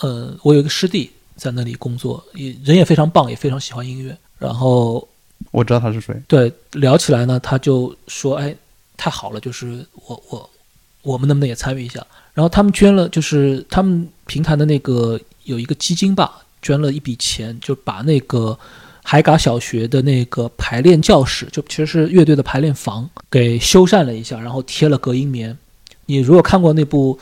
[0.00, 4.16] 呃，我有一个师弟在那里工作，也人也非常棒，也非常喜欢音乐。
[4.38, 5.06] 然后
[5.50, 6.14] 我知道他是谁。
[6.26, 8.54] 对，聊起来呢，他就说：“哎。”
[9.00, 10.50] 太好了，就是我我
[11.02, 12.04] 我们能不能也参与一下？
[12.34, 18.56] 然后他们捐了，就是他们平台的那个有一个基金吧，捐了一笔钱，就把那个
[19.02, 25.56] 海嘎小学的那个排练教室，就其实是乐队的排练房，给修缮了一下，然后贴了隔音棉。
[26.06, 27.18] 你如果看过那部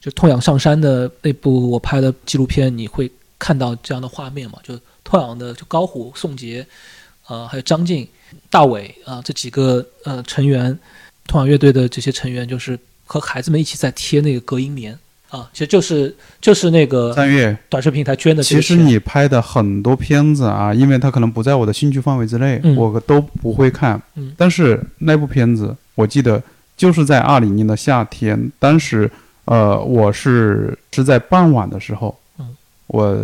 [0.00, 4.58] 就痛仰上山的那部我拍的纪录片，你会看到这样的画面嘛？
[4.62, 6.66] 就痛仰的就高虎、宋杰，
[7.28, 8.08] 呃，还有张晋、
[8.48, 10.78] 大伟啊这几个呃成员。
[11.26, 14.98] 痛仰乐队的这些成员就是和孩子们一起在贴那个隔音棉
[15.30, 18.42] 啊，其实就是就是那个三月短视频平台捐的。
[18.42, 24.00] 其实你拍的很多片子啊，因为它可能不在我的兴趣范围之内，我都不会看。
[24.14, 24.32] 嗯。
[24.38, 26.40] 但是那部片子，我记得
[26.76, 29.10] 就是在二零年的夏天，当时
[29.46, 33.18] 呃，我是是在傍晚的时候，嗯，我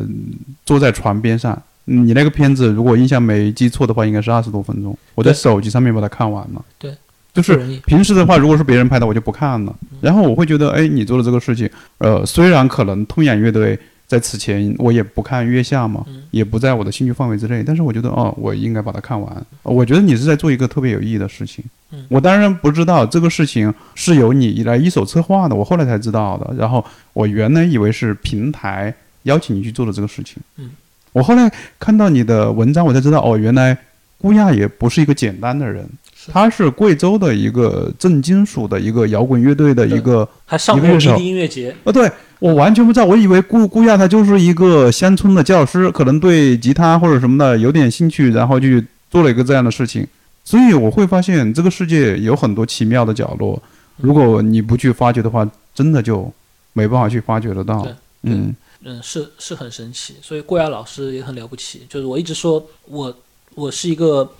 [0.66, 1.60] 坐在床边上。
[1.84, 4.96] 你那个片子，如果印象没记错的话，应该是二十多分钟。
[5.14, 6.64] 我在手机上面把它看完了。
[6.78, 6.92] 对。
[7.32, 9.74] 就是平时的话，如果是别人拍的，我就不看了。
[10.00, 19.46] 然后我会觉得，哎，你做的这个事情，呃，虽然可能痛仰乐队在此前我也不看月下嘛，也不在我的兴趣范围之内，但是我觉得，哦，我应该把它看完。
[19.62, 21.64] 我觉得你是在做一个特别有意义的事情。
[22.08, 26.54] 我当然不知道这个事情是由你来一手策划的，我后来才知道的。
[26.56, 30.36] 然后我原来以为是平台邀请你去做的这个事情。
[30.56, 30.70] 嗯，
[31.12, 33.76] 我后来看到你的文章，我才知道，哦，原来
[34.20, 35.88] 顾亚也不是一个简单的人。
[36.30, 41.74] 他是贵州的一个重金属的一个摇滚乐队的一个，还上过迷笛音乐节。
[41.84, 50.06] 呃，对我完全不知道，我以为顾顾亚他就是一个乡村的教师，可能对吉他或者什么的有点兴趣，然后去做了一个这样的事情。
[50.44, 53.60] 所以我会发现这个世界有很多奇妙的角落，
[53.96, 56.30] 如果你不去发掘的话，真的就
[56.74, 57.86] 没办法去发掘得到。
[58.24, 58.54] 嗯
[58.84, 60.16] 嗯，是是很神奇。
[60.20, 61.86] 所以顾亚老师也很了不起。
[61.88, 63.14] 就是我一直说我
[63.54, 64.34] 我是一个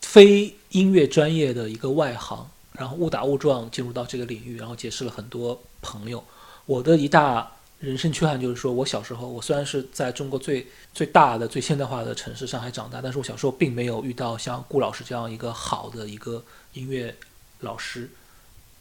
[0.00, 0.54] 非。
[0.72, 6.22] 音乐专业的一个外行，然后误打误撞进入到这个领域，然后结识了很多朋友。
[6.66, 17.16] 我的一大人生缺憾就是说，我小时候我虽然是在中国最最大的、最现代化的城市上海长大，但是我小时候并没有遇到像顾老师这样一个好的一个音乐
[17.60, 18.10] 老师。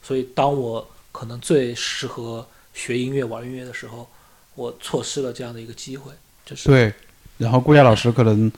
[0.04, 4.10] 所以，当我可能最适合学音乐、玩音乐的时候，
[4.56, 6.12] 我错失了这样的一个机会。
[6.46, 6.94] 就是对，
[7.38, 8.52] 然后顾佳老师可能。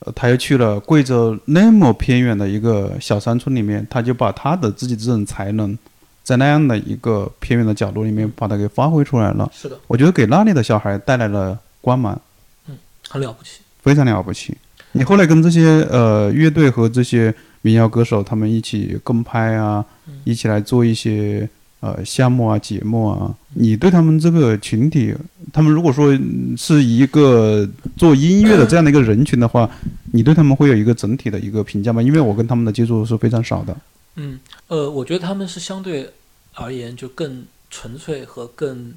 [0.00, 5.76] 呃，他又去了贵州那么偏远的一个小山村里面，他就把他的自己这种才能，
[6.22, 9.50] 在那样的一个偏远的角落里面，把它给发挥出来了。
[9.54, 12.20] 是的，我觉得给那里的小孩带来了光芒。
[12.68, 12.76] 嗯，
[13.08, 14.56] 很了不起，非常了不起。
[14.92, 19.84] 你后来跟这些呃乐队和这些民谣歌手他们一起跟拍啊，
[20.24, 21.48] 一起来做一些。
[21.80, 25.14] 呃，项目啊，节目啊，你对他们这个群体，
[25.52, 26.18] 他们如果说
[26.56, 29.70] 是一个做音乐的这样的一个人群的话，
[30.12, 32.00] 你对他们会有一个整体的一个评价吗？
[32.00, 33.76] 因为我跟他们的接触是非常少的。
[34.14, 36.10] 嗯，呃，我觉得他们是相对
[36.54, 38.94] 而言就更纯粹和更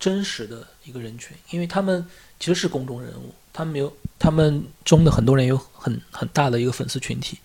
[0.00, 2.04] 真实的一个人群，因为他们
[2.40, 7.38] 其实是公众人物，他们有他们中的很多人有很很大的一个粉丝群体，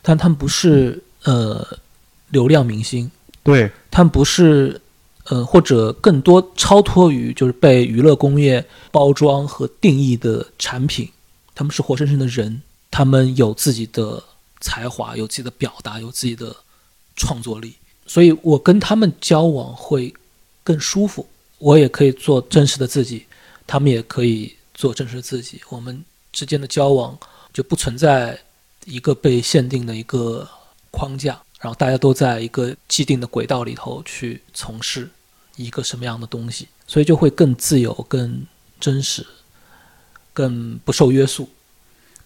[0.00, 1.66] 但他们不是呃
[2.30, 3.10] 流量明星。
[3.42, 4.80] 对他们不是，
[5.24, 11.08] 呃，或者更多超脱于就是被娱乐工业包装和定义的产品，
[11.54, 14.22] 他们是活生生的人，他们有自己的
[14.60, 16.54] 才华，有自己的表达，有自己的
[17.16, 17.74] 创作力，
[18.06, 20.14] 所以我跟他们交往会
[20.62, 21.26] 更舒服，
[21.58, 23.26] 我也可以做真实的自己，
[23.66, 27.18] 他们也可以做真实的自己，我们之间的交往
[27.52, 28.38] 就不存在
[28.86, 30.48] 一个被限定的一个
[30.90, 31.40] 框架。
[31.62, 35.08] 然后大家都在一个既定的轨道里头去从事
[35.56, 38.44] 一个什么样的东西，所以就会更自由、更
[38.80, 39.24] 真实、
[40.32, 41.48] 更不受约束。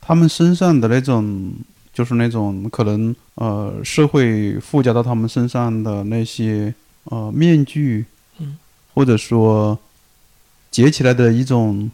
[0.01, 1.53] 他们身上的那种，
[1.93, 6.74] 就是那种可能呃，社会附加到他们身上的那些
[7.05, 8.07] 呃面具，
[8.39, 8.57] 嗯，
[8.95, 9.78] 或者说
[10.70, 11.91] 结起来的一种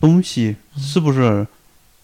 [0.00, 1.46] 东西，是不是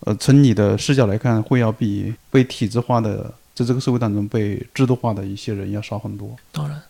[0.00, 6.36] 呃，从你的视角来看，会要比被体制化的在这个社会当中被制度化的一些人要少很多。
[6.52, 6.80] 当然，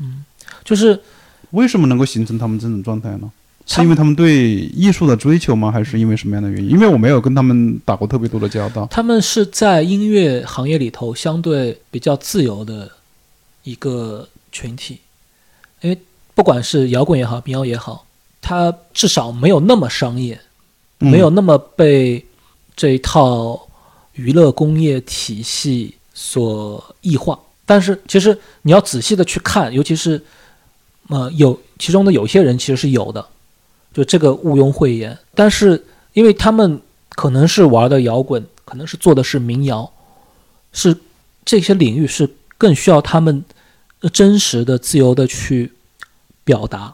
[0.00, 0.24] 嗯，
[0.64, 0.98] 就是
[1.50, 3.30] 为什么能够形成他们这种状态呢？
[3.66, 5.70] 是因为他们对艺术的追求吗？
[5.70, 6.70] 还是因为什么样的原因？
[6.70, 8.86] 因为我没有跟他们打过特别多的交道。
[8.90, 12.90] 他们是在音乐行业里头相对比较自由的
[13.62, 14.98] 一个群体，
[15.82, 15.96] 因为
[16.34, 18.06] 不管是摇滚也好，民谣也好，
[18.40, 20.40] 它至少没有那么商业，
[21.00, 22.24] 嗯没有那么被
[22.74, 23.68] 这一套
[24.12, 27.38] 娱乐工业体系所异化。
[27.64, 30.20] 但是其实你要仔细的去看，尤其是
[31.08, 33.24] 呃有其中的有些人其实是有的，
[33.92, 35.16] 就这个毋庸讳言。
[35.34, 36.80] 但是因为他们
[37.10, 39.90] 可能是玩的摇滚，可能是做的是民谣，
[40.72, 40.96] 是
[41.44, 43.44] 这些领域是更需要他们
[44.12, 45.72] 真实的、自由的去
[46.42, 46.92] 表达，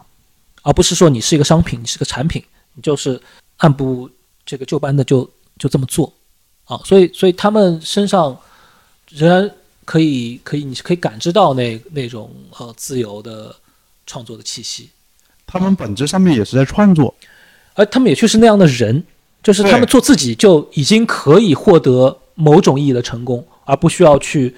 [0.63, 2.45] 而不是说你是一个商品，你是个产品，
[2.75, 3.19] 你就是
[3.57, 4.11] 按部
[4.45, 6.13] 这个就班的就就这么做
[6.67, 6.79] 啊。
[6.85, 8.39] 所以，所以他们身上
[9.09, 9.51] 仍然
[9.85, 13.57] 可以可以，你是可以感知到那那种呃自由的
[14.07, 14.91] 创作的气息。
[15.47, 17.15] 他们本质上面也是在创作，
[17.75, 19.05] 而他们也确实那样的人，
[19.43, 24.55] 就是他们做自己就已经可以获得某种意义的成功，而不需要去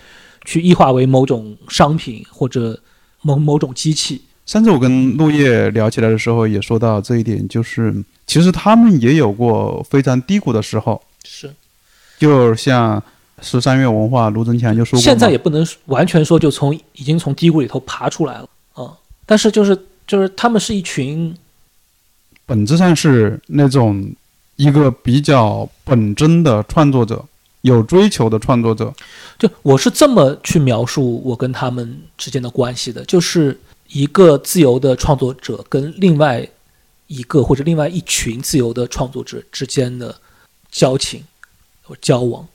[0.47, 2.81] 去异化为某种商品或者
[3.21, 4.23] 某某种机器。
[4.47, 7.95] 上次我跟陆叶聊起来的时候，也说到这一点，就是
[8.27, 11.55] 其实他们也有过非常低谷的时候，是，
[12.19, 13.03] 就像
[13.41, 18.93] 十三月文化卢增强就说过，现在也不能完全说就从已经从低谷里头爬出来了啊、
[19.25, 21.33] 但是就是就是他们是一群
[22.45, 24.13] 本质上是那种
[24.57, 27.25] 一个比较本真的创作者，
[27.61, 28.93] 有追求的创作者。
[29.39, 33.57] 就我是这么去描述我跟他们之间的关系的，就是
[33.89, 36.45] 一个自由的创作者跟另外
[37.07, 40.13] 一个或者另外一群自由的创作者之间的
[40.73, 41.23] 交情。
[41.23, 41.28] 或
[42.01, 42.47] 交往。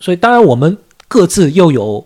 [0.00, 0.76] 所以，当然我们
[1.08, 2.04] 各自又有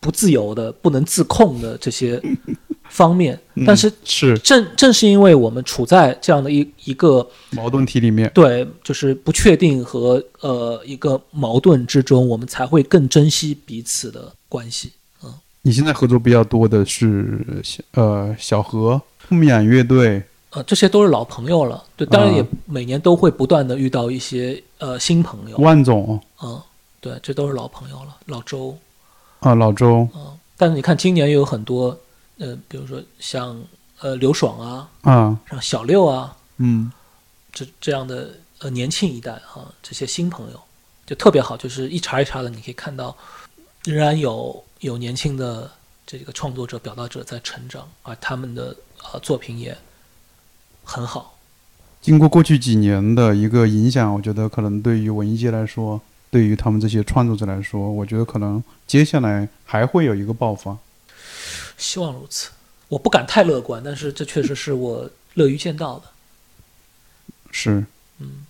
[0.00, 2.20] 不自由的、不能自控的这些
[2.88, 14.92] 方面，但是是正正是因为我们处在这样的一一个矛盾体里面，对，就是不确定和呃一个矛盾之中，我们才会更珍惜彼此的关系。
[15.22, 17.44] 嗯你现在合作比较多的是
[17.94, 20.22] 呃小何、牧羊乐队，
[20.56, 26.18] 呃，这些都是老朋友了，对，当然也啊每年都会不断的遇到一些呃新朋友，万总。
[26.42, 26.58] 嗯，
[26.98, 28.74] 对，这都是老朋友了，老周，
[29.40, 30.08] 啊、老周。
[30.14, 31.94] 嗯，但是你看今年也有很多，
[32.38, 33.62] 呃，比如说像
[34.00, 36.90] 呃刘爽啊，啊，像小六啊，嗯，
[37.52, 38.30] 这这样的
[38.60, 40.60] 呃年轻一代哈、这些新朋友
[41.04, 43.14] 就特别好，就是一茬一茬的，你可以看到
[43.84, 45.70] 仍然有有年轻的
[46.06, 48.74] 这个创作者、表达者在成长，而他们的
[49.12, 49.76] 呃作品也
[50.86, 51.34] 很好。
[52.00, 60.78] 经过过去几年的一个影响，我觉得可能对于文艺界来说，对于他们这些创作者来说，我觉得可能接下来还会有一个爆发。
[61.76, 62.50] 希望如此，
[62.88, 66.04] 我不敢太乐观，但是这确实是我乐于见到的。
[67.50, 67.84] 是，
[68.20, 68.46] 嗯，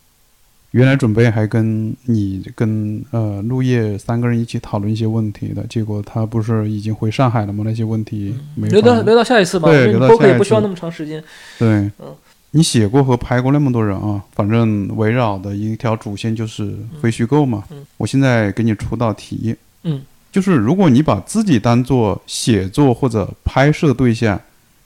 [0.72, 7.64] 原来准备还跟你跟呃陆叶三个人一起讨论一些问题的，结果他不是已经回上海了吗？
[7.66, 11.22] 那些问题没法留到留到下一次吧，对因为留到下一次播客也不需要那么长时间。
[11.58, 11.68] 对
[11.98, 12.14] 嗯，
[12.52, 17.64] 你写过和拍过那么多人啊，反正围绕的一条主线就是非虚构嘛。
[17.70, 17.84] 嗯。
[17.98, 20.00] 我现在给你出道题，嗯，
[20.32, 24.40] 就是如果你把自己当做写作或者拍摄对象，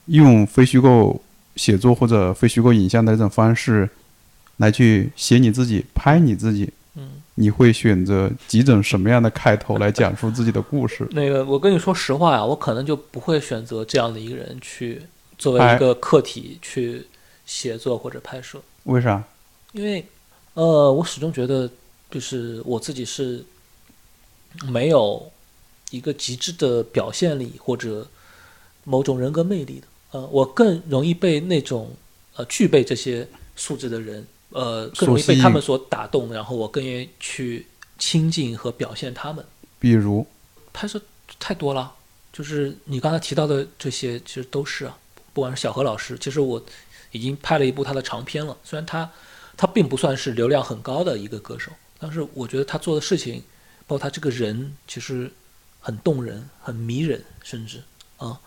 [0.05, 1.21] 用非虚构
[1.55, 3.89] 写作或者非虚构影像的这种方式
[4.57, 11.07] 来去写你自己、拍你自己，嗯，你会选择几种什么样的开头来讲述自己的故事？
[11.11, 15.01] 那个我跟你说实话呀，我可能就不会选择这样的一个人去
[15.37, 17.05] 作为一个客体去
[17.51, 19.21] 写作或者拍摄，为啥？
[19.73, 20.05] 因为
[20.53, 21.69] 呃，我始终觉得
[22.09, 23.43] 就是我自己是
[24.69, 25.29] 没有
[25.89, 28.07] 一个极致的表现力或者
[28.85, 29.87] 某种人格魅力的。
[30.11, 31.91] 呃，我更容易被那种
[32.37, 33.27] 呃具备这些
[33.57, 37.67] 素质的人，呃，更容易被他们所打动，然后我更愿意去
[37.99, 39.45] 亲近和表现他们。
[39.77, 40.25] 比如，
[40.71, 41.01] 拍摄
[41.37, 41.93] 太多了，
[42.31, 44.97] 就是你刚才提到的这些，其实都是啊。
[45.33, 46.61] 不管是小何老师，其实我
[47.11, 49.09] 已经拍了一部他的长片了，虽然他
[49.55, 53.41] 他并不算是流量很高的一个歌手，但是我觉得他做的事情，
[53.85, 55.31] 包括他这个人，其实
[55.79, 57.81] 很动人、很迷人，甚至
[58.17, 58.39] 啊，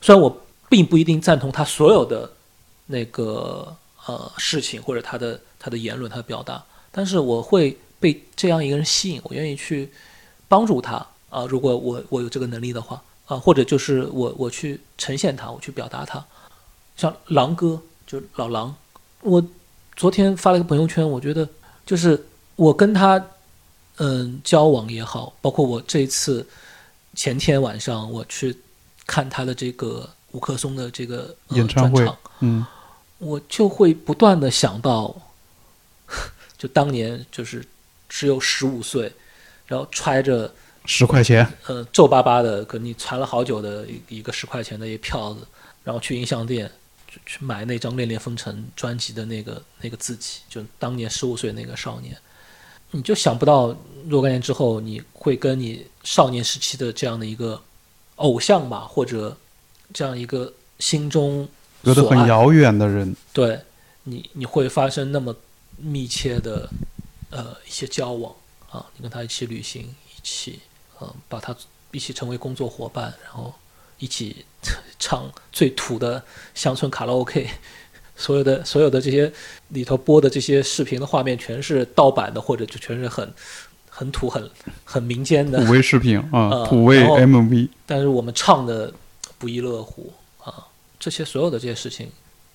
[0.00, 2.30] 虽然我并不一定赞同他所有的
[2.86, 9.90] 那个呃事情或者他的他的言论、他的表达，但是我会被这样一个人吸引，我愿意去
[10.48, 16.24] 帮助他啊、如果我我有这个能力的话啊、或者就是我我去呈现他，我去表达他，
[16.96, 17.78] 像狼哥
[18.08, 18.74] 就老狼，
[19.20, 19.46] 我
[19.94, 21.46] 昨天发了一个朋友圈，我觉得
[21.84, 23.22] 就是我跟他
[23.98, 26.48] 嗯交往也好，包括我这一次
[27.14, 28.56] 前天晚上我去
[29.06, 32.64] 看他的这个吴克松的这个、呃、演唱会嗯。
[33.18, 35.12] 我就会不断的想到，
[36.56, 37.66] 就当年就是
[38.08, 39.12] 只有十五岁，
[39.66, 40.54] 然后揣着
[40.86, 45.40] 十块钱，呃皱巴巴的，跟你攒了好久的一一个十块钱的一个票子，
[45.82, 46.70] 然后去音像店
[47.08, 52.16] 去去买那张《恋恋风尘》专辑的那个那个自己，就当年十五岁那个少年，
[52.90, 53.74] 你就想不到
[54.06, 57.60] 若干年之后，你会跟你少年时期的这样的一个
[58.16, 59.36] 偶像吧，或者
[59.92, 61.48] 这样一个心中
[61.82, 63.58] 隔得很遥远的人，对
[64.04, 65.34] 你，你会发生那么
[65.76, 66.68] 密切的
[67.30, 68.34] 呃一些交往
[68.70, 70.60] 啊，你跟他一起旅行，一起
[70.98, 71.56] 呃把他
[71.90, 73.54] 一起成为工作伙伴，然后
[73.98, 74.44] 一起
[75.08, 76.22] 唱最土的
[76.54, 77.48] 乡村卡拉 OK，
[78.14, 79.32] 所有的所有的这些
[79.68, 83.32] 里头播的这些视频的画面全是盗版的，或者就全是很
[83.88, 84.50] 很土、很
[84.84, 88.92] 很民间的土，味视频啊， 呃土味 MV，但是我们唱的
[89.38, 90.12] 不亦乐乎
[90.44, 90.66] 啊，
[91.00, 92.10] 这些所有的这些事情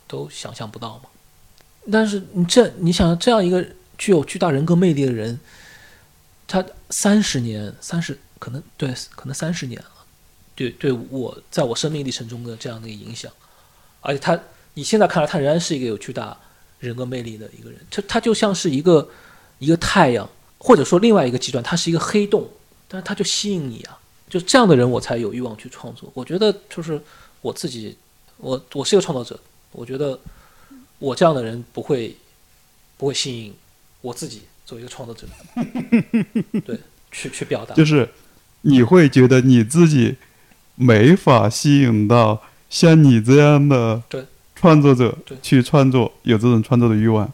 [0.05, 1.09] 都想象不到嘛。
[1.91, 3.65] 但是你这你想这样一个
[3.97, 5.39] 具有巨大人格魅力的人，
[6.47, 9.89] 他三十年三十可能对可能三十年了，
[10.55, 13.31] 对对我在我生命历程中的这样的一个影响，
[14.01, 14.39] 而且他
[14.75, 16.37] 你现在看来他仍然是一个有巨大
[16.79, 19.09] 人格魅力的一个人，他他就像是一个
[19.59, 22.49] 一个太阳，或者说另外一个极端，他是一个黑洞，
[22.87, 23.99] 但是他就吸引你啊。
[24.29, 26.09] 就这样的人，我才有欲望去创作。
[26.15, 26.99] 我觉得就是
[27.41, 27.95] 我自己，
[28.37, 29.39] 我我是一个创作者，
[29.71, 30.19] 我觉得
[30.97, 32.15] 我这样的人不会
[32.97, 33.53] 不会吸引
[34.01, 35.27] 我自己作为一个创作者，
[36.65, 36.79] 对，
[37.11, 37.75] 去去表达。
[37.75, 38.09] 就是
[38.61, 40.15] 你会觉得你自己
[40.75, 44.23] 没法吸引到像你这样的对
[44.55, 47.31] 创作者去创作，有这种创作的欲望，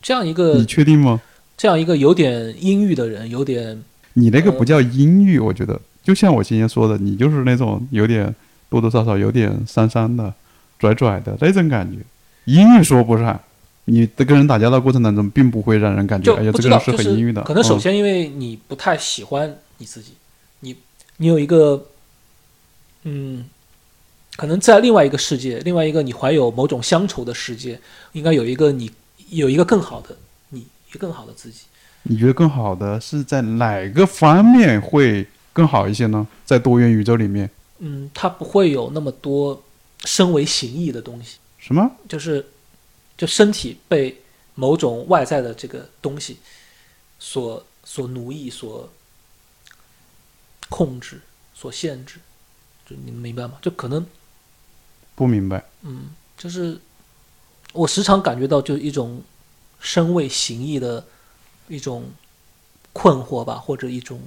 [0.00, 1.20] 这样一个你确定吗？
[1.56, 3.82] 这样一个有点阴郁的人，有点
[4.14, 8.32] 你那个不叫阴郁，我觉得就像我今天说的，你就是那种有点
[8.70, 10.32] 多多少少有点伤伤的、
[10.78, 11.98] 拽拽的那种感觉。
[12.44, 13.38] 阴郁说不上，
[13.86, 17.42] 你的跟人打交道过程当中，并不会让人感觉就哎呀，这个人是很阴郁的。
[17.42, 20.12] 可能首嗯先因为你不太喜欢你自己，
[20.60, 20.76] 你
[21.16, 21.84] 你有一个
[23.10, 23.48] 嗯，
[24.36, 27.80] 可能在另外一个世界，另外一个你怀有某种乡愁的世界，
[28.12, 28.90] 应该有一个你
[29.30, 30.14] 有一个更好的
[30.50, 31.62] 你，一个更好的自己。
[32.02, 36.26] 你觉得更好的是在哪个方面会更好一些呢？
[36.44, 39.62] 在多元宇宙里面，嗯，它不会有那么多
[40.04, 41.90] 身为形意的东西，什么？
[42.08, 42.44] 就是
[43.16, 44.20] 就身体被
[44.54, 46.38] 某种外在的这个东西
[47.18, 48.88] 所所奴役、所
[50.68, 51.20] 控制、
[51.54, 52.18] 所限制，
[52.88, 53.58] 就你们明白吗？
[53.60, 54.06] 就可能
[55.14, 55.64] 不明白。
[55.82, 56.80] 嗯，就是
[57.72, 59.22] 我时常感觉到就是一种
[59.80, 61.04] 身为形意的
[61.68, 62.04] 一种
[62.92, 64.20] 困惑吧，或者一种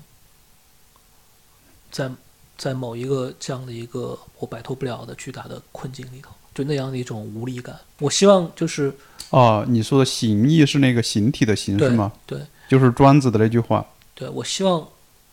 [1.91, 2.11] 在
[2.57, 7.79] 在某一个这样的一个我摆脱不了的巨大的困境里头，就那样的一种无力感。
[7.99, 8.95] 我希望就是
[9.31, 12.11] 哦，你说的形意是那个形体的形对是吗？
[12.25, 12.39] 对
[12.69, 13.85] 就是庄子的那句话。
[14.13, 14.87] 对我希望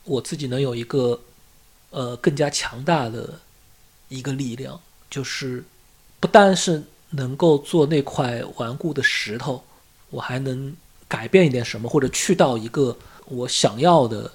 [0.05, 1.21] 我自己能有一个
[1.91, 3.41] 呃更加强大的
[4.09, 4.81] 一个力量，
[5.11, 5.65] 就是
[6.21, 9.63] 不但是能够做那块顽固的石头，
[10.11, 10.75] 我还能
[11.07, 14.33] 改变一点什么，或者去到一个我想要的、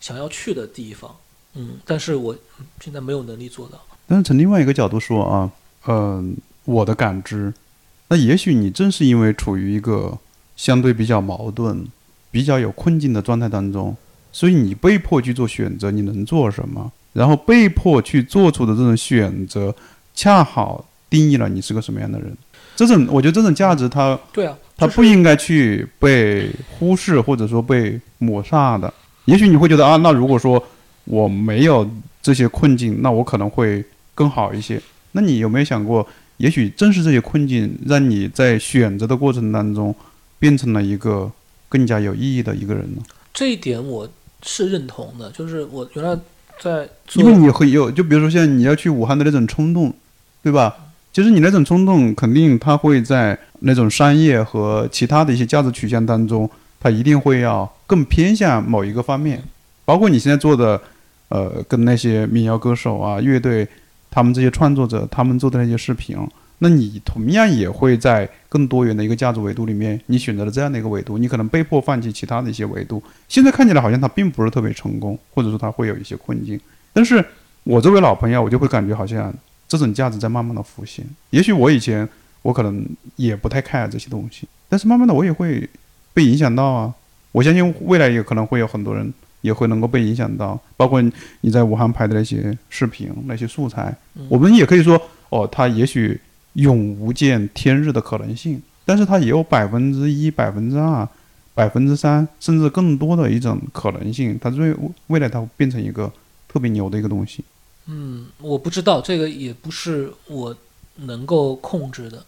[0.00, 1.14] 想要去的地方。
[1.54, 2.36] 嗯，但是我
[2.80, 3.80] 现在没有能力做到。
[4.06, 5.50] 但是从另外一个角度说啊，
[5.86, 7.52] 嗯、我的感知，
[8.08, 10.18] 那也许你正是因为处于一个
[10.56, 11.86] 相对比较矛盾、
[12.30, 13.96] 比较有困境的状态当中，
[14.36, 16.92] 所以你被迫去做选择，你能做什么？
[17.14, 19.74] 然后被迫去做出的这种选择，
[20.14, 22.36] 恰好定义了你是个什么样的人。
[22.76, 28.92] 这种，我觉得这种价值它，对啊，它就是不应该去被忽视或者说被抹杀的。
[29.24, 30.62] 也许你会觉得啊，那如果说
[31.06, 33.82] 我没有这些困境，那我可能会
[34.14, 34.78] 更好一些。
[35.12, 36.06] 那你有没有想过，
[36.36, 39.94] 也许正是这些困境，让你在选择的过程当中，
[40.38, 41.32] 变成了一个
[41.70, 43.02] 更加有意义的一个人呢？
[43.32, 44.06] 这一点我
[44.42, 46.16] 是认同的，就是我原来
[46.60, 49.92] 在因为你会有，就比如说像你要去武汉的那种冲动，
[50.42, 50.74] 对吧？
[51.12, 59.42] 其实你那种冲动，肯定它会在那种商业和其他的一些价值取向当中，它一定会要更偏向某一个方面。
[59.86, 60.78] 包括你现在做的，
[61.28, 63.66] 呃，跟那些民谣歌手啊、乐队，
[64.10, 66.18] 他们这些创作者，他们做的那些视频，
[66.58, 73.02] 那你同样也会在更多元的一个价值维度里面，你选择了这样的一个维度，你可能被迫放弃其他的一些维度。
[73.28, 76.58] 现在看起来好像他并不是特别成功，或者说他会有一些困境。
[76.92, 77.22] 但是
[77.64, 79.32] 我作为老朋友，我就会感觉好像
[79.68, 81.04] 这种价值在慢慢的浮现。
[81.30, 82.08] 也许我以前
[82.42, 82.84] 我可能
[83.16, 85.68] 也不太 care 这些东西，但是慢慢的我也会
[86.14, 86.94] 被影响到啊。
[87.32, 91.02] 我相信未来也可能会有很多人也会能够被影响到，包括
[91.42, 93.94] 你在武汉拍的那些视频、那些素材，
[94.30, 94.98] 我们也可以说，
[95.28, 96.18] 哦，它也许
[96.56, 101.08] 永无见天日的可能性，但是它也有百分之一、百分之二、
[101.54, 104.74] 百分之三，甚至更多的一种可能性，它最
[105.06, 106.12] 未来它会变成一个
[106.48, 107.44] 特别牛的一个东西。
[107.86, 110.56] 嗯，我不知道，这个也不是我
[110.96, 112.24] 能够控制的。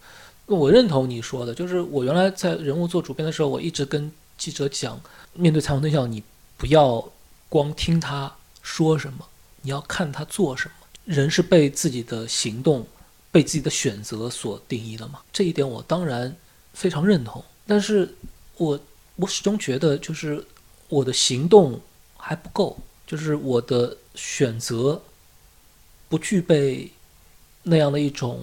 [0.46, 4.98] 我认同你说的，就是我原来在人物做主编的时候，我一直跟记者讲，
[5.34, 6.22] 面对采访对象，你
[6.56, 7.04] 不要
[7.48, 9.26] 光听他说什么，
[9.62, 10.74] 你要看他做什么。
[11.04, 12.86] 人是被自己的行动、
[13.38, 15.20] 被自己的选择所定义的嘛？
[15.32, 16.34] 这一点我当然
[16.72, 17.44] 非常认同。
[17.68, 18.12] 但是
[18.56, 18.80] 我
[19.14, 20.44] 我始终觉得，就是
[20.88, 21.80] 我的行动
[22.16, 22.76] 还不够，
[23.06, 25.00] 就是我的选择
[26.08, 26.90] 不具备
[27.62, 28.40] 那样的一种。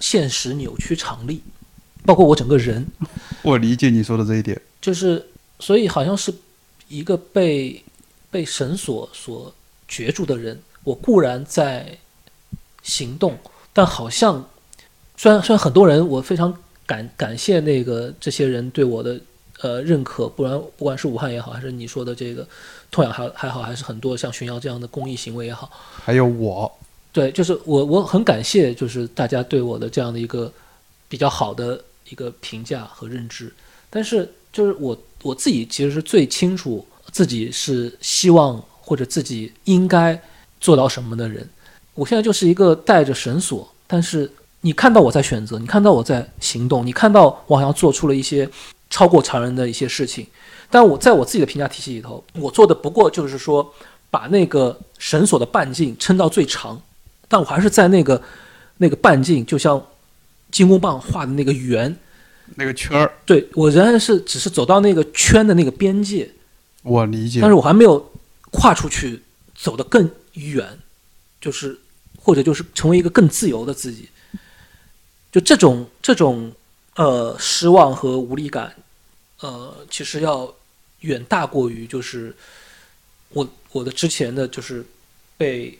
[0.00, 1.42] 现实扭曲常理，
[2.06, 2.86] 包括我整个人，
[3.42, 5.28] 我理解你说的这一点，就是
[5.58, 6.32] 所以好像是
[6.86, 7.82] 一个被
[8.30, 9.52] 被绳索所
[9.90, 10.62] 攫住的人。
[10.84, 11.98] 我固然在
[12.84, 13.36] 行动，
[13.78, 14.44] 但好像
[15.16, 16.52] 虽然虽然很多人，我非常
[16.84, 19.20] 感感谢那个这些人对我的
[19.60, 22.44] 呃认可，不然不管是武汉也好，还是你说的这个
[22.90, 25.70] 痛痒还还好，还是很多像寻瑶这样的公益行为也好，
[26.04, 26.68] 还有我。
[27.12, 30.52] 对，就是我，我很感谢，就是大家对我的这样的一个
[31.08, 33.54] 比较好的一个评价和认知。
[33.88, 40.20] 但是，就是我我自己其实是最清楚自己是希望或者自己应该
[40.60, 41.48] 做到什么的人。
[41.98, 44.30] 我现在就是一个带着绳索，但是
[44.60, 48.48] 你看到我在选择，你看到我在行动，你看到我好像做出了一些
[48.88, 50.24] 超过常人的一些事情。
[50.70, 53.74] 但我在我自己的评价体系里头，我做的不过就是说
[54.10, 56.80] 把那个绳索的半径撑到最长。
[57.26, 58.22] 但我还是在那个
[58.76, 59.84] 那个半径，就像
[60.52, 61.96] 金箍棒画的那个圆，
[62.54, 63.12] 那个圈儿。
[63.26, 66.30] 对我仍然是只是走到那个圈的那个边界。
[66.84, 67.40] 我理解。
[67.40, 68.12] 但是我还没有
[68.52, 69.20] 跨出去，
[69.56, 70.64] 走得更远，
[71.40, 71.78] 就是
[72.28, 74.10] 或者就是成为一个更自由的自己。
[75.32, 76.52] 就这种这种
[76.96, 78.76] 呃失望和无力感，
[79.40, 80.54] 呃，其实要
[81.00, 82.36] 远大过于就是
[83.30, 84.84] 我我的之前的就是
[85.38, 85.78] 被。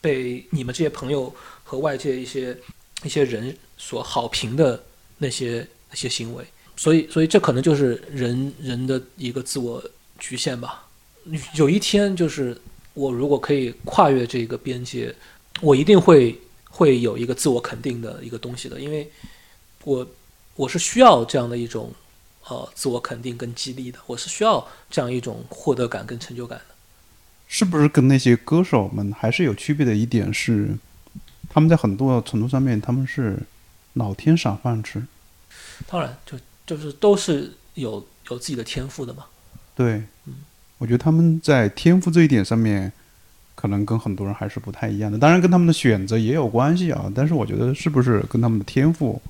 [0.00, 1.34] 被你们这些朋友
[1.64, 2.56] 和外界一些
[3.02, 4.80] 一些人所好评的
[5.18, 6.46] 那些那些行为，
[6.76, 9.82] 所以所以这可能就是人人的一个自我
[10.16, 10.86] 局限吧。
[11.56, 12.56] 有一天，就是
[12.94, 15.12] 我如果可以跨越这个边界，
[15.60, 16.38] 我一定会
[16.68, 19.10] 会有一个自我肯定的一个东西的，因为
[19.84, 20.06] 我
[20.54, 21.92] 我是需要这样的一种
[22.46, 26.74] 呃自我肯定跟激励的，我是需要这样一种获得感跟成就感的。
[27.46, 30.76] 是不是跟那些歌手们还是有区别的一点是，
[31.48, 33.38] 他们在很多程度上面他们是
[33.94, 35.02] 老天赏饭吃。
[35.86, 39.24] 当然，就就是都是有有自己的天赋的嘛。
[39.74, 40.34] 对，嗯，
[40.76, 42.92] 我觉得他们在天赋这一点上面，
[43.58, 45.18] 可能跟很多人还是不太一样的。
[45.18, 47.10] 当然，跟他们的选择也有关系啊。
[47.12, 49.20] 但是，我觉得是不是跟他们的天赋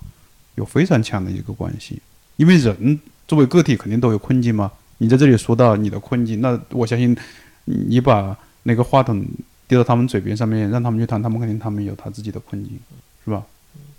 [0.57, 1.99] 有非常强的一个关系？
[2.37, 4.71] 因为人作为个体，肯定都有困境嘛。
[4.99, 7.17] 你在这里说到你的困境，那我相信。
[7.71, 9.23] 你把那个话筒
[9.69, 12.79] 递到他们嘴边上面，让他们去谈，他们肯定他们有他自己的困境，
[13.23, 13.45] 是吧？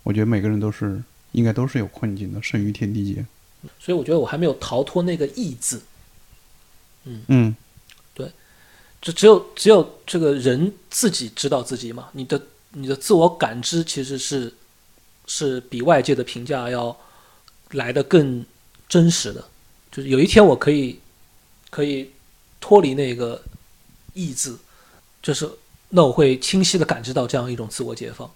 [0.02, 1.00] 我觉得每个人都是
[1.34, 3.24] 应该都是有困境的，生于天地间。
[3.78, 5.84] 所以我觉得我还没有逃脱那个“义”字。
[7.06, 7.69] 嗯嗯，对，
[9.02, 12.10] 就只有只有这个人自己知道自己嘛。
[12.14, 12.42] 你的
[12.72, 14.54] 你的自我感知其实是
[15.28, 16.96] 是比外界的评价要
[17.72, 18.46] 来的更
[18.88, 19.44] 真实的。
[19.92, 21.00] 就是有一天我可以
[21.70, 22.12] 可以。
[22.62, 23.42] 脱离那个
[24.14, 24.60] “意”字，
[25.24, 25.50] 就是
[25.92, 28.30] 那我会清晰的感知到这样一种自我解放。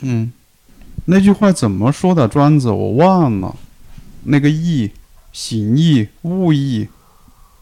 [0.00, 0.30] 嗯，
[1.06, 2.28] 那句话怎么说的？
[2.28, 3.56] 庄子我忘了。
[4.24, 4.90] 那个“义”，
[5.32, 6.88] 行义、物义，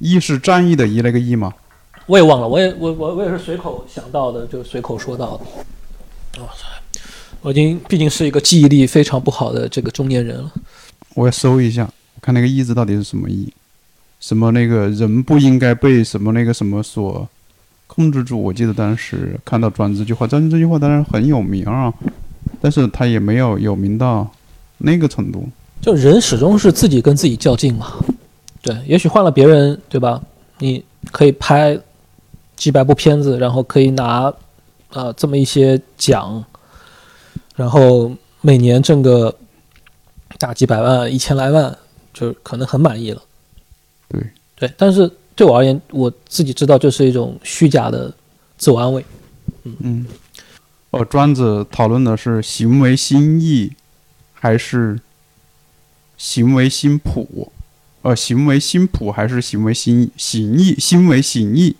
[0.00, 1.54] 义是战役的“义”那个“义”吗？
[2.08, 5.44] 我也忘了，我也我我我也是随口想到的，就随口说到的。
[6.38, 6.66] 我操！
[7.42, 10.50] 我已经毕竟是一个记忆力非常不好的这个中年人了。
[11.14, 11.86] 我要搜一下，
[12.22, 13.52] 看那个“意”字到底是什么意。
[14.20, 17.28] 什么那个人不应该被什么那个什么所
[17.86, 18.40] 控制住？
[18.40, 21.92] 我记得当时看到庄子这句话，庄子这句话当然很有名啊，
[22.58, 24.26] 但是他也没有有名到
[24.78, 25.46] 那个程度。
[25.82, 27.92] 就人始终是自己跟自己较劲嘛。
[28.62, 30.20] 对，也许换了别人，对吧？
[30.58, 30.82] 你
[31.12, 31.78] 可以拍
[32.58, 34.30] 几百部片子，然后可以拿
[34.90, 36.44] 呃这么一些奖，
[37.54, 39.34] 然后每年挣个
[40.38, 41.74] 大几百万、一千来万，
[42.12, 43.22] 就可能很满意了。
[44.08, 44.20] 对
[44.56, 48.12] 对，但是对我而言，我自己知道这是一种虚假的
[48.56, 49.04] 自我安慰。
[49.62, 50.06] 嗯嗯，
[50.90, 53.72] 哦，庄子讨论的是行为心意，
[54.34, 54.98] 还是
[56.16, 57.52] 行为心朴？
[58.02, 60.74] 呃，行为心谱还是行为心行意？
[60.78, 61.76] 行为行意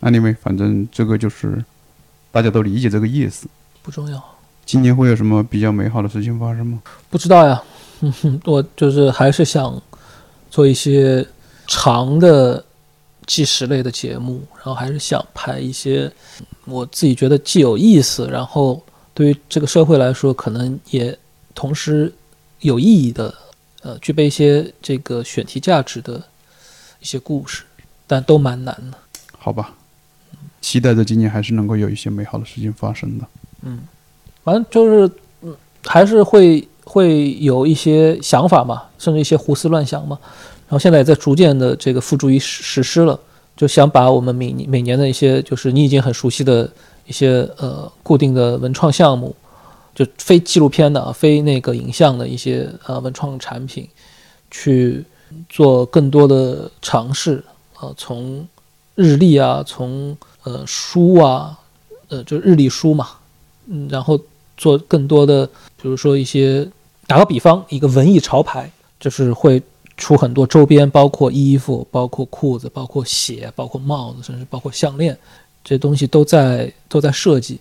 [0.00, 1.64] ？Anyway，反正这个就是
[2.30, 3.46] 大家都理解这个意思。
[3.82, 4.22] 不重要。
[4.64, 6.82] 今年会有什么比较美好的事情发生吗？
[7.08, 7.62] 不知道呀，
[8.44, 9.80] 我就是还是想
[10.50, 11.26] 做一些
[11.66, 12.62] 长的
[13.26, 16.10] 纪实类的节目，然后还是想拍一些
[16.66, 18.84] 我自己觉得既有意思，然后
[19.14, 21.18] 对于这个社会来说可能也
[21.54, 22.12] 同时
[22.60, 23.34] 有意义的，
[23.82, 26.22] 呃，具备一些这个选题价值的
[27.00, 27.64] 一些故事，
[28.06, 28.98] 但都蛮难的。
[29.38, 29.74] 好吧，
[30.68, 33.24] 期待着今年还是能够有一些美好的事情发生的。
[33.62, 33.80] 嗯。
[34.44, 35.10] 反正就是，
[35.84, 40.18] 还是会会有一些想法嘛，甚至一些胡思乱想嘛。
[40.68, 43.18] 然后现在也在逐渐的这个付诸于实实施了，
[43.56, 46.70] 就想把我们每每年的一些，就是你已经很熟悉的
[47.06, 49.34] 一些呃固定的文创项目，
[49.94, 53.88] 就非纪录片的啊、非那个影像的一些呃文创产品，
[54.50, 55.02] 去
[55.48, 57.42] 做更多的尝试
[57.74, 58.46] 啊，从
[58.94, 61.58] 日历啊，从呃书啊，
[62.08, 63.08] 呃就日历书嘛，
[63.66, 64.18] 嗯，然后。
[64.60, 65.46] 做更多的，
[65.80, 66.68] 比如说一些，
[67.06, 68.68] 打个比方，一个文艺潮牌，
[68.98, 69.62] 就是会
[69.96, 75.16] 出很多周边，包括衣服、包括裤子、包括鞋、包括帽子，甚至包括项链，
[75.62, 77.60] 这些东西都在都在设计。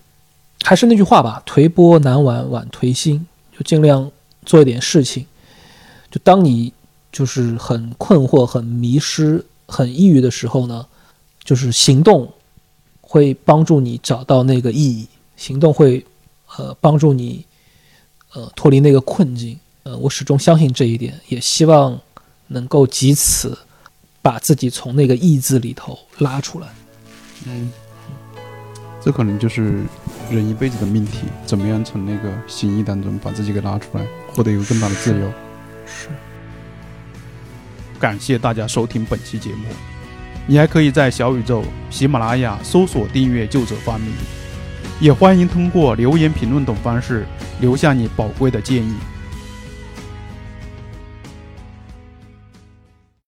[0.63, 3.23] 还是那句话吧，颓波难挽，挽颓心，
[3.55, 4.11] 就尽量
[4.43, 5.23] 做一点事情。
[6.09, 6.73] 就当你
[7.11, 10.83] 就是很困惑、很迷失、很抑郁的时候呢，
[11.43, 12.27] 就是行动
[13.07, 16.05] 会帮助你找到那个意义，行动会。
[16.55, 17.45] 呃，帮助你，
[18.31, 19.59] 呃，脱离那个困境。
[19.83, 21.99] 呃，我始终相信这一点，也希望
[22.47, 23.55] 能够及此
[24.21, 26.67] 把自己从那个“意”志里头拉出来。
[27.45, 27.69] 嗯，
[29.03, 29.83] 这可能就是
[30.31, 35.29] 人一辈子的命题：怎么样从那个心意当中把自己给拉出来，获得一个更大的自由。
[35.85, 36.07] 是。
[37.99, 39.96] 感谢大家收听本期节目。
[40.49, 44.07] 你还可以在小宇宙、喜马拉雅搜索订阅“旧者发明”。
[44.99, 47.25] 也欢迎通过留言、评论等方式
[47.59, 48.95] 留下你宝贵的建议。